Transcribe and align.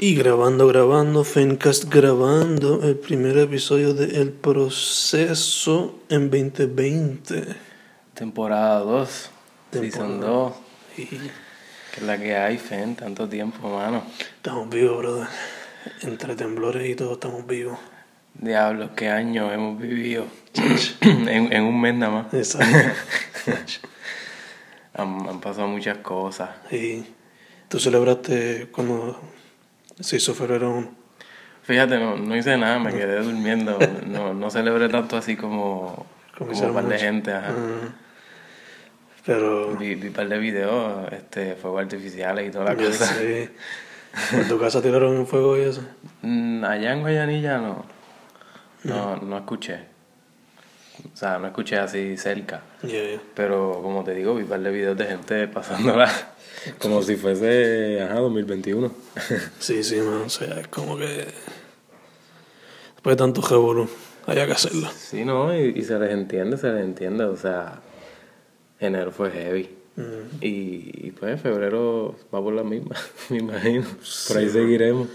Y 0.00 0.14
grabando, 0.14 0.68
grabando, 0.68 1.24
Fencast 1.24 1.92
grabando 1.92 2.84
el 2.84 2.94
primer 2.94 3.36
episodio 3.36 3.94
de 3.94 4.20
El 4.20 4.30
Proceso 4.30 5.98
en 6.08 6.30
2020. 6.30 7.56
Temporada 8.14 8.78
2, 8.78 9.30
Season 9.72 10.20
2. 10.20 10.52
Y 10.98 11.04
Que 11.06 11.16
es 11.96 12.02
la 12.02 12.16
que 12.16 12.36
hay, 12.36 12.58
Fen, 12.58 12.94
tanto 12.94 13.28
tiempo, 13.28 13.68
mano. 13.68 14.04
estamos 14.36 14.70
vivos, 14.70 14.98
brother. 14.98 15.26
Entre 16.02 16.36
temblores 16.36 16.88
y 16.88 16.94
todo 16.94 17.14
estamos 17.14 17.44
vivos. 17.44 17.76
Diablos, 18.34 18.90
qué 18.94 19.08
año 19.08 19.52
hemos 19.52 19.80
vivido. 19.80 20.26
en, 21.00 21.52
en 21.52 21.64
un 21.64 21.80
mes 21.80 21.94
nada 21.96 22.22
más. 22.22 22.34
Exacto. 22.34 22.94
Han, 24.94 25.28
han 25.28 25.40
pasado 25.40 25.66
muchas 25.66 25.98
cosas. 25.98 26.50
y 26.72 27.04
tú 27.68 27.78
celebraste 27.78 28.68
cuando 28.72 29.20
hizo 30.00 30.34
febrero 30.34 30.70
1. 30.72 30.90
Fíjate, 31.62 31.98
no, 31.98 32.16
no 32.16 32.36
hice 32.36 32.56
nada, 32.56 32.78
me 32.78 32.92
quedé 32.92 33.20
durmiendo. 33.22 33.78
No, 34.06 34.32
no 34.34 34.50
celebré 34.50 34.88
tanto 34.88 35.16
así 35.16 35.36
como, 35.36 36.06
Como 36.36 36.52
como 36.52 36.66
un 36.68 36.74
par 36.74 36.84
de 36.88 36.98
gente. 36.98 37.32
Ajá. 37.32 37.48
Ah, 37.50 37.88
pero 39.26 39.76
Vi, 39.76 39.94
vi 39.96 40.08
un 40.08 40.14
par 40.14 40.28
de 40.28 40.38
videos, 40.38 41.12
este, 41.12 41.54
fuegos 41.56 41.82
artificiales 41.82 42.48
y 42.48 42.50
toda 42.50 42.64
la 42.66 42.76
cosa. 42.76 43.04
sé. 43.06 43.50
¿En 44.32 44.48
tu 44.48 44.58
casa 44.58 44.80
tiraron 44.80 45.16
un 45.18 45.26
fuego 45.26 45.58
y 45.58 45.62
eso? 45.62 45.82
Mm, 46.22 46.64
Allá 46.64 46.92
en 46.94 47.00
Guayanilla 47.00 47.58
no. 47.58 47.84
No, 48.84 49.16
no 49.16 49.36
escuché. 49.36 49.87
O 51.12 51.16
sea, 51.16 51.38
no 51.38 51.46
escuché 51.46 51.76
así 51.76 52.16
cerca. 52.16 52.62
Yeah, 52.82 53.10
yeah. 53.10 53.22
Pero 53.34 53.80
como 53.82 54.04
te 54.04 54.14
digo, 54.14 54.34
vi 54.34 54.42
un 54.42 54.48
par 54.48 54.60
de 54.60 54.70
videos 54.70 54.96
de 54.96 55.06
gente 55.06 55.48
pasándola 55.48 56.10
como 56.78 57.02
si 57.02 57.16
fuese, 57.16 58.02
ajá, 58.02 58.20
2021. 58.20 58.92
Sí, 59.58 59.82
sí, 59.82 59.96
man. 59.96 60.22
O 60.26 60.30
sea, 60.30 60.60
es 60.60 60.68
como 60.68 60.96
que. 60.96 61.28
Después 62.94 63.16
de 63.16 63.16
tanto 63.16 63.42
revolú, 63.42 63.88
había 64.26 64.46
que 64.46 64.52
hacerlo. 64.52 64.88
Sí, 64.96 65.24
no, 65.24 65.54
y, 65.54 65.74
y 65.76 65.82
se 65.82 65.98
les 65.98 66.10
entiende, 66.10 66.56
se 66.56 66.72
les 66.72 66.84
entiende. 66.84 67.24
O 67.24 67.36
sea, 67.36 67.80
enero 68.80 69.12
fue 69.12 69.30
heavy. 69.30 69.70
Mm. 69.96 70.44
Y, 70.44 71.08
y 71.08 71.10
pues 71.10 71.40
febrero 71.40 72.14
va 72.32 72.40
por 72.40 72.54
la 72.54 72.62
misma, 72.62 72.94
me 73.30 73.38
imagino. 73.38 73.86
Por 74.28 74.38
ahí 74.38 74.48
seguiremos. 74.48 75.08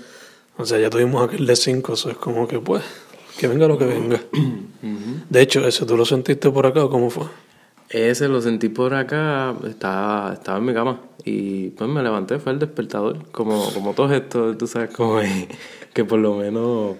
O 0.58 0.66
sea, 0.66 0.78
ya 0.78 0.90
tuvimos 0.90 1.28
aquel 1.28 1.48
de 1.48 1.56
5, 1.56 1.94
eso 1.94 2.12
es 2.12 2.18
como 2.18 2.48
que, 2.48 2.60
pues, 2.60 2.84
que 3.38 3.48
venga 3.48 3.68
lo 3.68 3.78
que 3.78 3.86
venga. 3.86 4.20
De 5.30 5.42
hecho, 5.42 5.66
¿eso 5.68 5.86
tú 5.86 5.98
lo 5.98 6.06
sentiste 6.06 6.50
por 6.52 6.66
acá 6.66 6.84
o 6.86 6.90
cómo 6.90 7.10
fue? 7.10 7.26
Ese 7.90 8.28
lo 8.28 8.42
sentí 8.42 8.70
por 8.70 8.94
acá, 8.94 9.56
estaba, 9.68 10.34
estaba 10.34 10.58
en 10.58 10.66
mi 10.66 10.74
cama 10.74 11.00
y 11.26 11.70
pues 11.70 11.90
me 11.90 12.02
levanté, 12.02 12.40
fue 12.40 12.52
el 12.52 12.60
despertador, 12.60 13.30
como, 13.32 13.72
como 13.74 13.94
todos 13.94 14.12
estos, 14.12 14.58
tú 14.58 14.66
sabes 14.68 14.90
cómo 14.96 15.20
es, 15.20 15.48
que 15.94 16.04
por 16.04 16.20
lo 16.20 16.34
menos, 16.36 16.96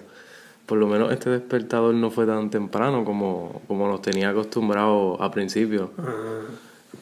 por 0.66 0.78
lo 0.78 0.86
menos 0.86 1.12
este 1.12 1.30
despertador 1.30 1.94
no 1.94 2.10
fue 2.10 2.26
tan 2.26 2.48
temprano 2.48 3.04
como, 3.04 3.62
como 3.66 3.88
nos 3.88 4.02
tenía 4.02 4.30
acostumbrados 4.30 5.20
a 5.20 5.30
principio. 5.30 5.90
Ah, 5.98 6.42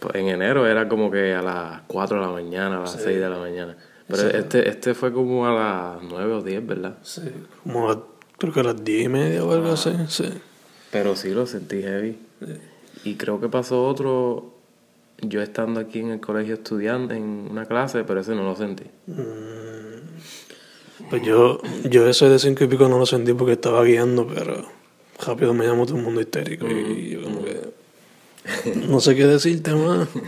Pues 0.01 0.15
en 0.15 0.29
enero 0.29 0.67
era 0.67 0.89
como 0.89 1.11
que 1.11 1.35
a 1.35 1.43
las 1.43 1.83
4 1.87 2.19
de 2.19 2.27
la 2.27 2.33
mañana, 2.33 2.79
a 2.79 2.81
las 2.81 2.93
6 2.93 3.21
de 3.21 3.29
la 3.29 3.39
mañana. 3.39 3.77
Pero 4.09 4.29
este, 4.31 4.69
este 4.69 4.95
fue 4.95 5.13
como 5.13 5.47
a 5.47 5.53
las 5.53 6.03
9 6.03 6.33
o 6.33 6.43
10, 6.43 6.67
¿verdad? 6.67 6.97
sí, 7.03 7.23
como 7.63 7.91
a, 7.91 8.03
creo 8.43 8.53
que 8.53 8.61
a 8.61 8.65
las 8.65 8.85
10 8.85 9.05
y 9.05 9.09
media 9.09 9.45
o 9.45 9.53
algo 9.53 9.73
así, 9.73 9.91
sí. 10.09 10.25
Pero 10.91 11.17
sí 11.17 11.31
lo 11.31 11.47
sentí 11.47 11.81
heavy. 11.83 12.19
Y 13.05 13.15
creo 13.15 13.41
que 13.41 13.49
pasó 13.49 13.85
otro, 13.87 14.55
yo 15.21 15.41
estando 15.43 15.81
aquí 15.81 16.01
en 16.01 16.11
el 16.11 16.21
colegio 16.21 16.55
estudiando 16.55 17.15
en 17.15 17.23
una 17.51 17.65
clase, 17.67 18.05
pero 18.05 18.21
ese 18.21 18.35
no 18.35 18.43
lo 18.45 18.55
sentí. 18.57 18.85
Pues 21.11 21.23
yo, 21.23 21.61
yo 21.89 22.07
ese 22.09 22.29
de 22.29 22.39
5 22.39 22.65
y 22.65 22.67
pico 22.69 22.89
no 22.89 22.99
lo 22.99 23.07
sentí 23.07 23.33
porque 23.33 23.53
estaba 23.53 23.83
guiando, 23.85 24.27
pero 24.27 24.65
rápido 25.25 25.53
me 25.55 25.67
llamó 25.67 25.85
todo 25.87 25.97
el 25.99 26.03
mundo 26.05 26.21
histérico 26.21 26.67
y 26.69 27.11
yo 27.11 27.23
como 27.23 27.43
que... 27.45 27.61
No 28.89 29.01
sé 29.01 29.15
qué 29.17 29.27
decirte 29.27 29.73
más. 29.75 30.09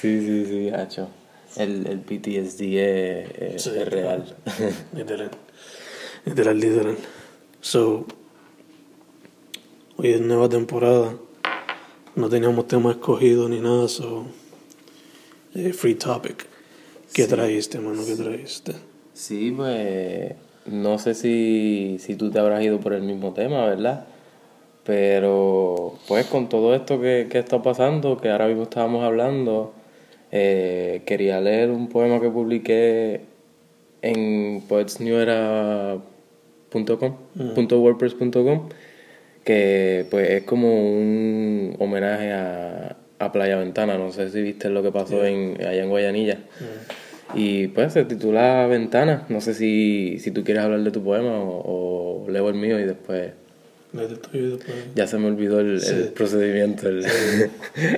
Sí, 0.00 0.18
sí, 0.24 0.46
sí, 0.46 0.70
hacho. 0.70 1.10
El, 1.56 1.86
el 1.86 1.98
PTSD 2.00 2.62
es, 2.62 3.28
es- 3.56 3.62
Sí, 3.64 3.70
es 3.76 3.86
real. 3.86 4.34
Literal. 4.96 5.30
Literal, 6.24 6.58
literal. 6.60 6.96
So, 7.60 8.04
hoy 9.96 10.10
es 10.10 10.20
nueva 10.20 10.48
temporada. 10.48 11.14
No 12.14 12.28
teníamos 12.28 12.66
tema 12.68 12.90
escogido 12.90 13.48
ni 13.48 13.60
nada, 13.60 13.88
so. 13.88 14.26
eh, 15.54 15.72
free 15.72 15.94
topic. 15.94 16.46
¿Qué 17.12 17.26
traíste, 17.26 17.78
mano? 17.80 18.02
¿Qué 18.04 18.14
traíste? 18.16 18.74
Sí, 19.14 19.52
pues 19.56 20.34
no 20.66 20.98
sé 20.98 21.14
si, 21.14 21.96
si 21.98 22.14
tú 22.16 22.30
te 22.30 22.38
habrás 22.38 22.62
ido 22.62 22.80
por 22.80 22.92
el 22.92 23.02
mismo 23.02 23.32
tema, 23.32 23.64
¿verdad? 23.66 24.06
Pero 24.84 25.98
pues 26.06 26.26
con 26.26 26.48
todo 26.48 26.74
esto 26.74 27.00
que, 27.00 27.28
que 27.30 27.38
está 27.38 27.62
pasando, 27.62 28.18
que 28.18 28.30
ahora 28.30 28.46
mismo 28.46 28.64
estábamos 28.64 29.04
hablando, 29.04 29.72
eh, 30.32 31.02
quería 31.06 31.40
leer 31.40 31.70
un 31.70 31.88
poema 31.88 32.20
que 32.20 32.28
publiqué 32.30 33.29
en 34.02 34.62
poetsnewera.com, 34.68 37.14
wordpress.com, 37.82 38.68
que 39.44 40.06
pues 40.10 40.30
es 40.30 40.42
como 40.44 40.92
un 40.92 41.76
homenaje 41.78 42.32
a, 42.32 42.96
a 43.18 43.32
Playa 43.32 43.56
Ventana, 43.56 43.98
no 43.98 44.12
sé 44.12 44.30
si 44.30 44.42
viste 44.42 44.68
lo 44.70 44.82
que 44.82 44.92
pasó 44.92 45.24
en, 45.24 45.56
allá 45.60 45.82
en 45.82 45.88
Guayanilla. 45.88 46.38
Y 47.34 47.68
pues 47.68 47.92
se 47.92 48.04
titula 48.04 48.66
Ventana. 48.66 49.24
No 49.28 49.40
sé 49.40 49.54
si, 49.54 50.18
si 50.18 50.32
tú 50.32 50.42
quieres 50.42 50.64
hablar 50.64 50.80
de 50.80 50.90
tu 50.90 51.00
poema 51.02 51.38
o, 51.38 52.24
o 52.24 52.30
leo 52.30 52.48
el 52.48 52.56
mío 52.56 52.80
y 52.80 52.84
después 52.84 53.30
ya 54.96 55.06
se 55.06 55.16
me 55.18 55.28
olvidó 55.28 55.60
el, 55.60 55.80
procedimiento. 56.14 56.88
el- 56.88 57.06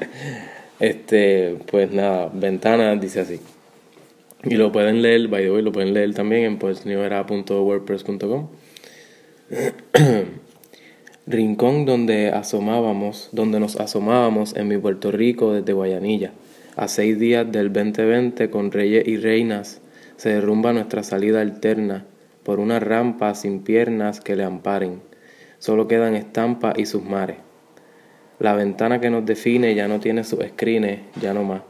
este, 0.81 1.57
pues 1.71 1.91
nada, 1.93 2.31
Ventana 2.33 2.95
dice 2.97 3.21
así. 3.21 3.41
Y 4.45 4.57
lo 4.57 4.73
pueden 4.73 5.03
leer, 5.03 5.29
by 5.29 5.45
the 5.45 5.53
way, 5.53 5.63
lo 5.63 5.71
pueden 5.73 5.95
leer 5.95 6.15
también 6.15 6.45
en 6.45 6.59
poetsnewera.wordpress.com. 6.59 8.49
Rincón 11.27 11.87
donde 11.87 12.31
asomábamos, 12.31 13.29
donde 13.31 13.61
nos 13.61 13.77
asomábamos 13.77 14.57
en 14.57 14.67
mi 14.67 14.79
Puerto 14.79 15.13
Rico 15.13 15.53
desde 15.53 15.73
Guayanilla. 15.73 16.33
A 16.75 16.89
seis 16.89 17.19
días 17.19 17.51
del 17.53 17.73
2020 17.73 18.51
con 18.51 18.73
reyes 18.73 19.07
y 19.07 19.19
reinas 19.19 19.81
se 20.17 20.31
derrumba 20.31 20.73
nuestra 20.73 21.05
salida 21.05 21.41
alterna 21.41 22.07
por 22.43 22.59
una 22.59 22.81
rampa 22.81 23.35
sin 23.35 23.63
piernas 23.63 24.21
que 24.21 24.35
le 24.35 24.43
amparen. 24.43 25.01
Solo 25.59 25.87
quedan 25.87 26.17
estampas 26.17 26.77
y 26.77 26.87
sus 26.87 27.05
mares. 27.05 27.37
La 28.41 28.55
ventana 28.55 29.01
que 29.01 29.11
nos 29.11 29.25
define 29.25 29.77
ya 29.77 29.87
no 29.87 30.01
tiene 30.01 30.25
sus 30.25 30.41
escrines, 30.41 31.01
ya 31.21 31.33
no 31.33 31.45
más. 31.45 31.63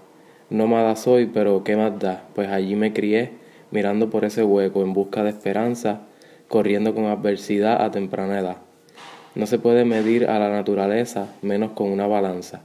Nómada 0.53 0.97
soy, 0.97 1.25
pero 1.33 1.65
¿qué 1.65 1.77
más 1.77 1.99
da? 1.99 2.25
Pues 2.35 2.51
allí 2.51 2.77
me 2.77 2.93
crié, 2.93 3.31
mirando 3.71 4.11
por 4.11 4.27
ese 4.27 4.45
hueco 4.45 4.83
en 4.83 4.93
busca 4.93 5.23
de 5.23 5.31
esperanza, 5.31 6.01
corriendo 6.49 6.95
con 6.95 7.07
adversidad 7.07 7.81
a 7.83 7.91
temprana 7.91 8.39
edad. 8.39 8.57
No 9.35 9.47
se 9.47 9.59
puede 9.59 9.87
medir 9.87 10.27
a 10.27 10.39
la 10.39 10.51
naturaleza 10.51 11.29
menos 11.41 11.73
con 11.73 11.91
una 11.91 12.07
balanza. 12.07 12.61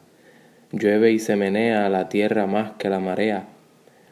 Llueve 0.73 1.13
y 1.13 1.19
se 1.19 1.37
menea 1.37 1.87
la 1.87 2.09
tierra 2.09 2.45
más 2.45 2.71
que 2.71 2.89
la 2.89 2.99
marea. 2.99 3.47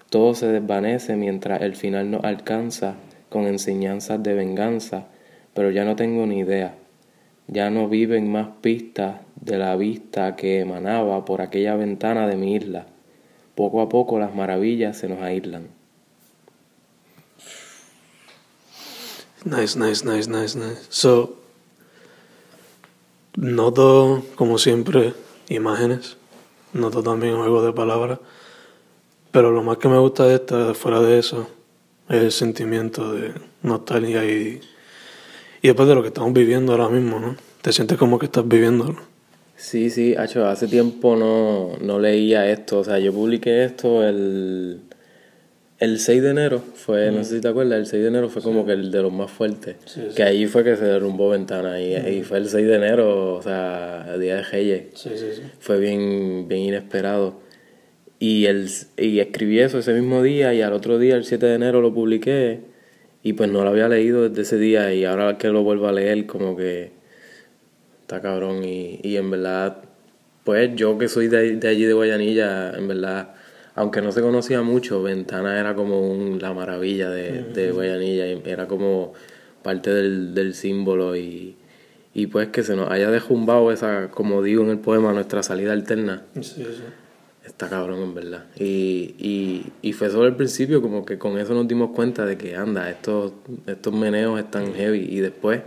Todo 0.10 0.36
se 0.36 0.48
desvanece 0.48 1.18
mientras 1.18 1.62
el 1.62 1.76
final 1.76 2.10
nos 2.10 2.24
alcanza 2.24 2.96
con 3.28 3.46
enseñanzas 3.46 4.24
de 4.24 4.36
venganza, 4.36 5.08
pero 5.54 5.70
ya 5.70 5.84
no 5.84 5.98
tengo 5.98 6.26
ni 6.26 6.40
idea. 6.40 6.76
Ya 7.48 7.70
no 7.70 7.90
viven 7.90 8.32
más 8.32 8.48
pistas 8.62 9.18
de 9.36 9.58
la 9.58 9.76
vista 9.76 10.38
que 10.38 10.62
emanaba 10.62 11.26
por 11.26 11.42
aquella 11.42 11.76
ventana 11.76 12.26
de 12.26 12.38
mi 12.38 12.56
isla. 12.56 12.86
Poco 13.56 13.82
a 13.82 13.90
poco 13.90 14.20
las 14.20 14.36
maravillas 14.36 14.98
se 14.98 15.08
nos 15.08 15.22
aíslan. 15.22 15.70
Nice, 19.46 19.78
nice, 19.80 20.04
nice, 20.06 20.30
nice, 20.30 20.58
nice. 20.58 20.82
So, 20.90 21.38
noto, 23.36 24.24
como 24.36 24.58
siempre, 24.58 25.14
imágenes. 25.50 26.18
Noto 26.74 27.02
también 27.04 27.38
juegos 27.38 27.64
de 27.66 27.72
palabras. 27.72 28.20
Pero 29.32 29.52
lo 29.52 29.64
más 29.64 29.78
que 29.78 29.88
me 29.88 30.00
gusta 30.00 30.26
de 30.26 30.36
esta, 30.36 30.74
fuera 30.74 31.00
de 31.00 31.20
eso, 31.20 31.48
es 32.10 32.22
el 32.22 32.32
sentimiento 32.32 33.14
de 33.14 33.34
nostalgia 33.62 34.26
y, 34.26 34.62
y 35.62 35.68
después 35.68 35.88
de 35.88 35.96
lo 35.96 36.02
que 36.02 36.10
estamos 36.10 36.34
viviendo 36.34 36.72
ahora 36.72 36.90
mismo, 36.90 37.20
¿no? 37.20 37.36
Te 37.62 37.72
sientes 37.72 37.98
como 37.98 38.20
que 38.20 38.26
estás 38.26 38.48
viviéndolo. 38.48 39.15
Sí, 39.56 39.90
sí, 39.90 40.16
Hacho, 40.18 40.46
hace 40.48 40.68
tiempo 40.68 41.16
no, 41.16 41.78
no 41.80 42.00
leía 42.00 42.50
esto. 42.50 42.80
O 42.80 42.84
sea, 42.84 43.00
yo 43.00 43.14
publiqué 43.14 43.64
esto 43.64 44.08
el, 44.08 44.82
el 45.80 46.00
6 46.00 46.22
de 46.22 46.30
enero. 46.30 46.60
Fue, 46.60 47.12
no 47.12 47.24
sé 47.24 47.36
si 47.36 47.42
te 47.42 47.48
acuerdas, 47.48 47.80
el 47.80 47.86
6 47.86 48.02
de 48.04 48.10
enero 48.10 48.30
fue 48.30 48.42
como 48.42 48.66
que 48.66 48.74
el 48.74 48.92
de 48.92 49.02
los 49.02 49.14
más 49.14 49.32
fuertes. 49.32 49.78
Sí, 49.86 50.02
sí. 50.10 50.16
Que 50.16 50.24
ahí 50.24 50.46
fue 50.46 50.64
que 50.64 50.76
se 50.76 50.86
derrumbó 50.86 51.30
ventana. 51.30 51.80
Y, 51.82 51.96
y 51.96 52.24
fue 52.24 52.40
el 52.40 52.50
6 52.50 52.68
de 52.68 52.76
enero, 52.76 53.36
o 53.36 53.42
sea, 53.42 54.18
Día 54.18 54.36
de 54.36 54.44
Reyes. 54.44 54.84
Sí, 54.94 55.12
sí, 55.16 55.28
sí. 55.36 55.42
fue 55.60 55.80
bien, 55.80 56.48
bien 56.48 56.62
inesperado. 56.62 57.40
Y, 58.20 58.46
el, 58.46 58.70
y 58.98 59.20
escribí 59.20 59.60
eso 59.60 59.80
ese 59.80 59.94
mismo 59.94 60.24
día 60.24 60.54
y 60.54 60.62
al 60.62 60.74
otro 60.74 61.00
día, 61.00 61.16
el 61.16 61.26
7 61.26 61.46
de 61.46 61.56
enero, 61.56 61.82
lo 61.82 61.94
publiqué 61.94 62.60
y 63.24 63.34
pues 63.34 63.50
no 63.50 63.64
lo 63.64 63.70
había 63.70 63.90
leído 63.90 64.30
desde 64.30 64.44
ese 64.44 64.58
día 64.58 64.94
y 64.94 65.04
ahora 65.04 65.38
que 65.38 65.48
lo 65.50 65.64
vuelvo 65.64 65.88
a 65.88 65.92
leer 65.92 66.26
como 66.28 66.56
que 66.56 66.92
está 68.06 68.22
cabrón 68.22 68.64
y, 68.64 69.00
y 69.02 69.18
en 69.18 69.32
verdad, 69.32 69.78
pues 70.44 70.76
yo 70.76 70.96
que 71.00 71.08
soy 71.08 71.28
de, 71.28 71.56
de 71.56 71.68
allí 71.68 71.86
de 71.86 71.94
Guayanilla, 71.94 72.78
en 72.78 72.88
verdad, 72.88 73.34
aunque 73.74 74.04
no 74.04 74.12
se 74.12 74.22
conocía 74.22 74.62
mucho, 74.62 75.02
Ventana 75.02 75.60
era 75.60 75.74
como 75.74 76.00
un, 76.08 76.40
la 76.40 76.54
maravilla 76.54 77.10
de, 77.10 77.42
de 77.42 77.72
Guayanilla, 77.72 78.28
y 78.28 78.42
era 78.46 78.68
como 78.68 79.14
parte 79.64 79.92
del, 79.92 80.36
del 80.36 80.54
símbolo 80.54 81.16
y, 81.16 81.56
y 82.14 82.28
pues 82.28 82.50
que 82.50 82.62
se 82.62 82.76
nos 82.76 82.92
haya 82.92 83.10
dejumbado 83.10 83.72
esa, 83.72 84.12
como 84.12 84.44
digo 84.44 84.64
en 84.64 84.70
el 84.70 84.78
poema, 84.78 85.12
nuestra 85.12 85.42
salida 85.42 85.74
alterna. 85.74 86.22
Sí, 86.36 86.44
sí. 86.44 86.84
Está 87.44 87.70
cabrón, 87.70 88.02
en 88.04 88.14
verdad. 88.14 88.46
Y, 88.58 89.16
y, 89.18 89.72
y 89.82 89.94
fue 89.94 90.10
solo 90.12 90.28
el 90.28 90.36
principio, 90.36 90.82
como 90.82 91.06
que 91.06 91.18
con 91.18 91.40
eso 91.40 91.54
nos 91.56 91.68
dimos 91.68 91.90
cuenta 91.96 92.26
de 92.26 92.38
que, 92.38 92.56
anda, 92.56 92.90
estos, 92.90 93.34
estos 93.66 93.94
meneos 93.94 94.40
están 94.40 94.74
heavy. 94.74 95.08
Y 95.10 95.20
después, 95.20 95.62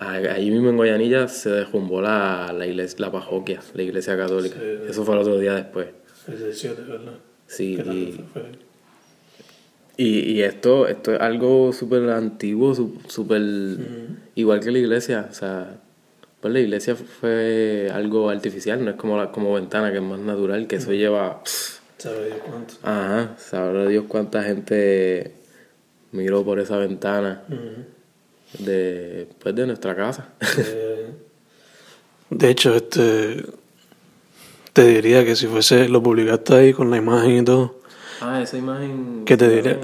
a- 0.00 0.14
allí 0.34 0.50
mismo 0.50 0.70
en 0.70 0.76
Guayanilla, 0.76 1.28
se 1.28 1.50
derrumbó 1.50 2.00
la, 2.02 2.52
la 2.56 2.66
iglesia, 2.66 2.96
la 3.00 3.12
parroquia, 3.12 3.60
la 3.74 3.82
iglesia 3.82 4.16
católica. 4.16 4.56
Sí. 4.58 4.90
Eso 4.90 5.04
fue 5.04 5.14
el 5.14 5.20
otro 5.20 5.38
día 5.38 5.54
después. 5.54 5.88
Es 6.26 6.40
el 6.40 6.54
7, 6.54 6.82
¿verdad? 6.88 7.12
Sí, 7.46 7.76
¿Qué 7.76 7.82
tanto 7.82 7.92
y, 9.96 10.04
y, 10.04 10.32
y 10.32 10.42
esto, 10.42 10.88
esto 10.88 11.12
es 11.14 11.20
algo 11.20 11.72
súper 11.72 12.08
antiguo, 12.10 12.74
súper 13.08 13.42
igual 14.34 14.60
que 14.60 14.70
la 14.70 14.78
iglesia. 14.78 15.28
O 15.30 15.34
sea, 15.34 15.76
pues 16.40 16.54
la 16.54 16.60
iglesia 16.60 16.94
fue 16.96 17.90
algo 17.92 18.30
artificial, 18.30 18.82
no 18.84 18.90
es 18.92 18.96
como, 18.96 19.18
la, 19.18 19.30
como 19.30 19.52
ventana, 19.54 19.90
que 19.90 19.98
es 19.98 20.02
más 20.02 20.20
natural, 20.20 20.66
que 20.66 20.76
eso 20.76 20.92
lleva... 20.92 21.42
pff, 21.44 21.80
¿Sabe 21.98 22.26
Dios 22.26 22.38
cuánto? 22.48 22.74
Ajá, 22.82 23.34
sabrá 23.36 23.86
Dios 23.86 24.04
cuánta 24.08 24.42
gente 24.42 25.32
miró 26.12 26.42
por 26.44 26.58
esa 26.58 26.78
ventana 26.78 27.42
Ujú. 27.48 27.84
De, 28.58 29.28
pues, 29.40 29.54
de 29.54 29.66
nuestra 29.66 29.94
casa. 29.96 30.28
De 32.30 32.50
hecho, 32.50 32.74
este. 32.74 33.44
Te 34.72 34.86
diría 34.86 35.24
que 35.24 35.36
si 35.36 35.46
fuese. 35.46 35.88
Lo 35.88 36.02
publicaste 36.02 36.54
ahí 36.54 36.72
con 36.72 36.90
la 36.90 36.96
imagen 36.96 37.38
y 37.38 37.44
todo. 37.44 37.80
Ah, 38.20 38.42
esa 38.42 38.58
imagen... 38.58 39.22
¿Qué 39.24 39.36
te 39.36 39.48
diría? 39.48 39.78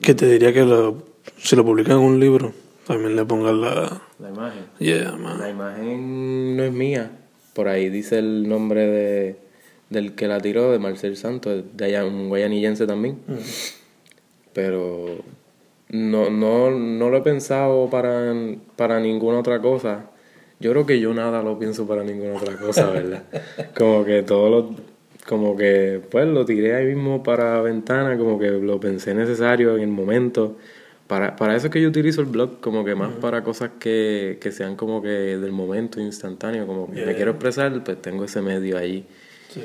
Que 0.00 0.14
te 0.14 0.26
diría 0.26 0.52
que 0.52 0.64
lo, 0.64 1.02
si 1.38 1.56
lo 1.56 1.64
publican 1.64 1.98
en 1.98 2.04
un 2.04 2.20
libro, 2.20 2.52
también 2.86 3.16
le 3.16 3.24
pongas 3.24 3.54
la. 3.54 4.02
La 4.20 4.28
imagen. 4.30 4.66
Yeah, 4.78 5.12
man. 5.12 5.38
La 5.40 5.50
imagen 5.50 6.56
no 6.56 6.62
es 6.62 6.72
mía. 6.72 7.10
Por 7.52 7.68
ahí 7.68 7.88
dice 7.88 8.18
el 8.18 8.48
nombre 8.48 8.86
de, 8.86 9.36
del 9.90 10.14
que 10.14 10.28
la 10.28 10.40
tiró, 10.40 10.70
de 10.72 10.78
Marcel 10.78 11.16
Santos, 11.16 11.64
de 11.72 11.84
allá, 11.84 12.04
un 12.04 12.28
guayanillense 12.28 12.86
también. 12.86 13.18
Pero 14.52 15.18
no, 15.94 16.28
no, 16.28 16.70
no 16.72 17.08
lo 17.08 17.16
he 17.18 17.22
pensado 17.22 17.88
para, 17.88 18.34
para 18.76 18.98
ninguna 18.98 19.38
otra 19.38 19.60
cosa. 19.60 20.10
Yo 20.58 20.70
creo 20.72 20.86
que 20.86 20.98
yo 20.98 21.14
nada 21.14 21.42
lo 21.42 21.56
pienso 21.58 21.86
para 21.86 22.02
ninguna 22.02 22.34
otra 22.34 22.56
cosa, 22.56 22.90
¿verdad? 22.90 23.22
Como 23.76 24.04
que 24.04 24.22
todo 24.22 24.50
lo, 24.50 24.70
como 25.28 25.56
que 25.56 26.00
pues 26.10 26.26
lo 26.26 26.44
tiré 26.44 26.74
ahí 26.74 26.86
mismo 26.86 27.22
para 27.22 27.60
ventana, 27.62 28.18
como 28.18 28.38
que 28.38 28.50
lo 28.50 28.80
pensé 28.80 29.14
necesario 29.14 29.76
en 29.76 29.82
el 29.82 29.88
momento. 29.88 30.56
Para, 31.06 31.36
para 31.36 31.54
eso 31.54 31.66
es 31.66 31.72
que 31.72 31.82
yo 31.82 31.88
utilizo 31.88 32.22
el 32.22 32.26
blog, 32.28 32.60
como 32.60 32.84
que 32.84 32.94
más 32.94 33.12
para 33.20 33.44
cosas 33.44 33.72
que, 33.78 34.38
que 34.40 34.50
sean 34.52 34.74
como 34.74 35.02
que 35.02 35.08
del 35.08 35.52
momento, 35.52 36.00
instantáneo, 36.00 36.66
como 36.66 36.86
que 36.86 36.92
me 36.96 37.04
Yeah. 37.04 37.14
quiero 37.16 37.30
expresar, 37.32 37.84
pues 37.84 38.00
tengo 38.02 38.24
ese 38.24 38.40
medio 38.40 38.78
allí. 38.78 39.04
Sí. 39.48 39.62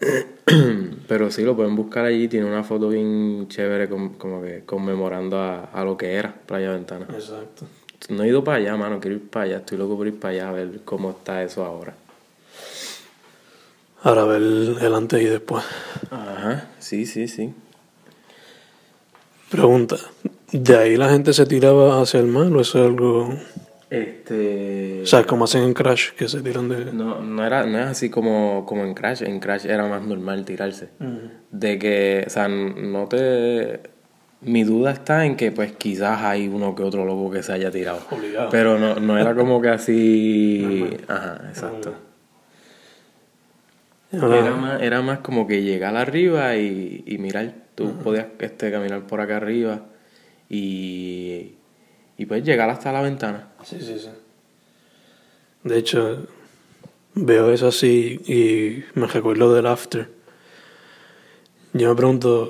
Pero 1.08 1.30
sí, 1.30 1.42
lo 1.42 1.56
pueden 1.56 1.74
buscar 1.76 2.04
allí, 2.04 2.28
tiene 2.28 2.46
una 2.46 2.62
foto 2.64 2.88
bien 2.88 3.48
chévere 3.48 3.88
com- 3.88 4.14
como 4.16 4.42
que 4.42 4.62
conmemorando 4.64 5.38
a, 5.38 5.64
a 5.64 5.84
lo 5.84 5.96
que 5.96 6.14
era 6.14 6.34
Playa 6.46 6.72
Ventana. 6.72 7.06
Exacto. 7.12 7.66
No 8.08 8.22
he 8.22 8.28
ido 8.28 8.44
para 8.44 8.58
allá, 8.58 8.76
mano, 8.76 9.00
quiero 9.00 9.16
ir 9.16 9.28
para 9.28 9.44
allá, 9.46 9.56
estoy 9.58 9.76
loco 9.78 9.96
por 9.96 10.06
ir 10.06 10.18
para 10.18 10.32
allá 10.34 10.48
a 10.50 10.52
ver 10.52 10.80
cómo 10.84 11.10
está 11.10 11.42
eso 11.42 11.64
ahora. 11.64 11.94
Ahora 14.02 14.24
ver 14.24 14.42
el 14.42 14.94
antes 14.94 15.20
y 15.20 15.24
después. 15.24 15.64
Ajá, 16.10 16.68
sí, 16.78 17.04
sí, 17.04 17.26
sí. 17.26 17.52
Pregunta. 19.50 19.96
¿De 20.52 20.76
ahí 20.76 20.96
la 20.96 21.10
gente 21.10 21.32
se 21.32 21.46
tiraba 21.46 22.00
hacia 22.00 22.20
el 22.20 22.26
mar 22.26 22.46
o 22.52 22.60
eso 22.60 22.78
es 22.78 22.86
algo. 22.86 23.28
Este... 23.90 25.00
O 25.02 25.06
sea, 25.06 25.24
como 25.24 25.44
hacen 25.44 25.62
en 25.62 25.72
Crash, 25.72 26.12
que 26.12 26.28
se 26.28 26.42
tiran 26.42 26.68
de. 26.68 26.92
No, 26.92 27.20
no, 27.20 27.46
era, 27.46 27.64
no 27.64 27.78
es 27.78 27.86
así 27.86 28.10
como, 28.10 28.66
como 28.66 28.84
en 28.84 28.94
Crash, 28.94 29.22
en 29.22 29.40
Crash 29.40 29.66
era 29.66 29.86
más 29.86 30.02
normal 30.02 30.44
tirarse. 30.44 30.90
De 31.50 31.78
que, 31.78 32.24
o 32.26 32.30
sea, 32.30 32.48
no 32.48 33.06
te... 33.06 33.80
Mi 34.40 34.62
duda 34.62 34.92
está 34.92 35.24
en 35.24 35.36
que 35.36 35.50
pues 35.50 35.72
quizás 35.72 36.22
hay 36.22 36.46
uno 36.46 36.74
que 36.74 36.84
otro 36.84 37.04
loco 37.04 37.30
que 37.30 37.42
se 37.42 37.52
haya 37.52 37.70
tirado. 37.70 38.00
Obligado. 38.10 38.50
Pero 38.50 38.78
no, 38.78 38.96
no 38.96 39.18
era 39.18 39.34
como 39.34 39.60
que 39.60 39.68
así... 39.68 40.96
Ajá, 41.08 41.40
exacto. 41.48 41.94
Era 44.12 44.54
más, 44.54 44.80
era 44.80 45.02
más 45.02 45.18
como 45.18 45.46
que 45.46 45.62
llegar 45.62 45.96
arriba 45.96 46.56
y, 46.56 47.04
y 47.06 47.18
mirar. 47.18 47.52
Tú 47.74 47.92
podías 48.02 48.26
este, 48.38 48.70
caminar 48.72 49.02
por 49.02 49.20
acá 49.20 49.36
arriba 49.36 49.82
y, 50.48 51.56
y 52.16 52.26
pues 52.26 52.42
llegar 52.42 52.70
hasta 52.70 52.90
la 52.90 53.02
ventana. 53.02 53.48
Sí, 53.64 53.76
sí, 53.80 53.98
sí. 53.98 54.08
De 55.64 55.78
hecho, 55.78 56.26
veo 57.14 57.50
eso 57.52 57.68
así 57.68 58.20
y 58.26 58.84
me 58.98 59.06
recuerdo 59.06 59.52
del 59.54 59.66
after. 59.66 60.08
Yo 61.74 61.90
me 61.90 61.94
pregunto, 61.96 62.42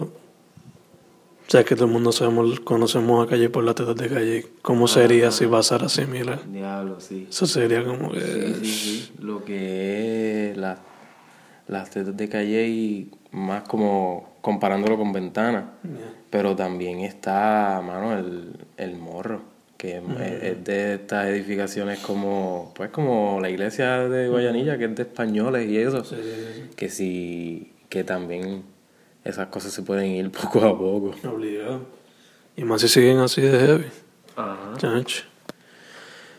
o 1.47 1.51
sea, 1.51 1.65
que 1.65 1.75
todo 1.75 1.87
el 1.87 1.93
mundo 1.93 2.13
sabemos, 2.13 2.61
conocemos 2.61 3.27
a 3.27 3.29
Calle 3.29 3.51
por 3.51 3.65
la 3.65 3.75
teta 3.75 3.95
de 3.95 4.09
Calle, 4.09 4.47
¿cómo 4.63 4.87
sería 4.87 5.31
si 5.33 5.47
pasara 5.47 5.89
similar? 5.89 6.41
Diablo, 6.51 7.01
sí. 7.01 7.27
Eso 7.29 7.47
sería 7.47 7.85
como 7.85 8.13
que... 8.13 8.21
Sí, 8.21 8.55
sí, 8.65 8.67
sí. 8.67 9.13
Lo 9.21 9.45
que 9.45 10.51
es 10.51 10.57
la- 10.57 10.79
las 11.67 11.91
tetas 11.91 12.17
de 12.17 12.29
calle 12.31 12.67
y 12.67 13.11
más 13.33 13.63
como 13.69 14.37
comparándolo 14.41 14.97
con 14.97 15.13
ventana. 15.13 15.73
Pero 16.31 16.57
también 16.57 17.01
está, 17.01 17.83
mano, 17.85 18.17
el, 18.19 18.53
el 18.79 18.97
morro, 18.97 19.38
que 19.79 19.97
es, 19.97 20.03
es 20.43 20.65
de 20.65 20.95
estas 20.95 21.29
edificaciones 21.29 22.01
como, 22.01 22.73
pues 22.75 22.91
como 22.91 23.39
la 23.41 23.49
iglesia 23.49 24.09
de 24.09 24.29
Guayanilla, 24.29 24.77
que 24.77 24.87
es 24.87 24.95
de 24.97 25.03
españoles 25.05 25.69
y 25.71 25.79
eso. 25.79 26.05
Sí, 26.05 26.17
sí, 26.17 26.31
sí. 26.55 26.63
Que 26.77 26.91
sí, 26.91 27.73
que 27.89 28.03
también 28.05 28.65
esas 29.25 29.47
cosas 29.47 29.73
se 29.73 29.83
pueden 29.83 30.11
ir 30.11 30.31
poco 30.33 30.59
a 30.65 30.77
poco. 30.77 31.15
Obligado. 31.29 31.87
Y 32.57 32.65
más 32.65 32.81
si 32.81 32.89
siguen 32.89 33.19
así 33.19 33.41
de 33.41 33.59
heavy. 33.59 33.87
Ajá. 34.37 34.75
Chancho. 34.77 35.23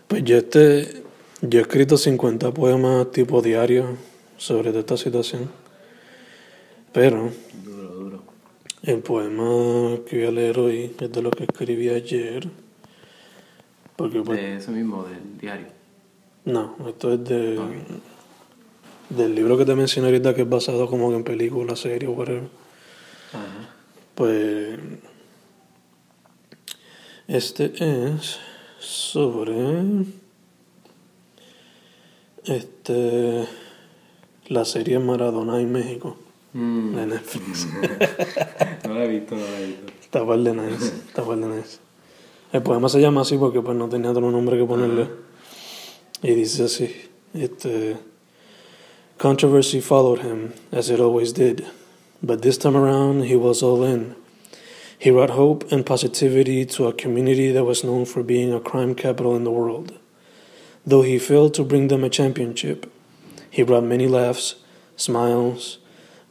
Pues 0.10 0.24
yo 0.26 0.38
este, 0.38 1.04
yo 1.42 1.60
he 1.60 1.62
escrito 1.62 1.98
50 1.98 2.52
poemas 2.52 3.10
tipo 3.12 3.42
diario 3.42 3.96
sobre 4.38 4.78
esta 4.78 4.98
situación. 4.98 5.50
Pero 6.92 7.30
Duro, 7.64 7.88
duro. 7.90 8.24
el 8.84 9.00
poema 9.00 10.00
que 10.06 10.18
voy 10.18 10.28
a 10.28 10.32
leer 10.32 10.60
hoy 10.60 10.96
es 11.00 11.10
de 11.12 11.22
lo 11.22 11.32
que 11.32 11.44
escribí 11.44 11.88
ayer. 11.88 12.50
Porque 14.00 14.22
pues, 14.22 14.40
De 14.40 14.56
eso 14.56 14.72
mismo, 14.72 15.04
del 15.04 15.38
diario. 15.40 15.68
no, 16.46 16.76
esto 16.88 17.14
es 17.14 17.24
de 17.26 17.60
del 19.10 19.34
libro 19.36 19.58
que 19.58 19.66
te 19.66 19.76
mencioné 19.76 20.08
ahorita 20.08 20.34
que 20.36 20.44
es 20.44 20.50
basado 20.50 20.88
como 20.90 21.10
que 21.10 21.16
en 21.18 21.24
película, 21.24 21.76
serie 21.76 22.08
o 22.08 22.12
whatever. 22.12 22.44
Ajá. 23.34 23.70
Pues 24.16 24.80
este 27.28 27.74
es 28.16 28.40
sobre 28.80 30.06
este 32.46 33.48
la 34.48 34.66
serie 34.66 35.00
Maradona 35.00 35.60
en 35.60 35.72
México 35.72 36.18
Mm. 36.52 36.96
de 36.96 37.06
Netflix. 37.06 37.68
No 38.88 38.96
la 38.96 39.06
he 39.06 39.08
visto, 39.08 39.36
no 39.36 39.42
la 39.42 39.60
he 39.60 39.68
visto. 39.68 39.86
Está 40.02 40.26
par 40.26 40.40
de 40.40 40.52
nice, 40.56 40.86
está 41.08 41.24
par 41.24 41.38
de 41.38 41.46
nice. 41.48 41.78
El 42.52 42.64
poema 42.64 42.90
se 42.90 43.00
llama 43.00 43.22
así 43.22 43.38
porque 43.38 43.62
pues 43.62 43.78
no 43.78 43.88
tenía 43.88 44.12
otro 44.12 44.32
nombre 44.32 44.58
que 44.58 44.66
ponerle. 44.66 45.08
Y 46.24 46.34
dice 46.34 46.64
así, 46.64 46.96
este 47.34 47.98
Controversy 49.20 49.82
followed 49.82 50.22
him, 50.22 50.54
as 50.72 50.90
it 50.90 51.00
always 51.00 51.34
did. 51.34 51.66
But 52.24 52.42
this 52.42 52.58
time 52.58 52.76
around 52.76 53.26
he 53.26 53.36
was 53.36 53.62
all 53.62 53.84
in. 53.84 54.16
He 54.98 55.12
brought 55.12 55.32
hope 55.32 55.72
and 55.72 55.86
positivity 55.86 56.66
to 56.66 56.88
a 56.88 56.94
community 56.94 57.52
that 57.52 57.66
was 57.66 57.84
known 57.84 58.06
for 58.06 58.24
being 58.24 58.52
a 58.54 58.60
crime 58.60 58.96
capital 58.96 59.36
in 59.36 59.44
the 59.44 59.52
world. 59.52 60.00
Though 60.86 61.04
he 61.04 61.20
failed 61.20 61.54
to 61.56 61.64
bring 61.64 61.90
them 61.90 62.04
a 62.04 62.10
championship, 62.10 62.92
he 63.50 63.64
brought 63.64 63.84
many 63.84 64.08
laughs, 64.08 64.56
smiles, 64.96 65.78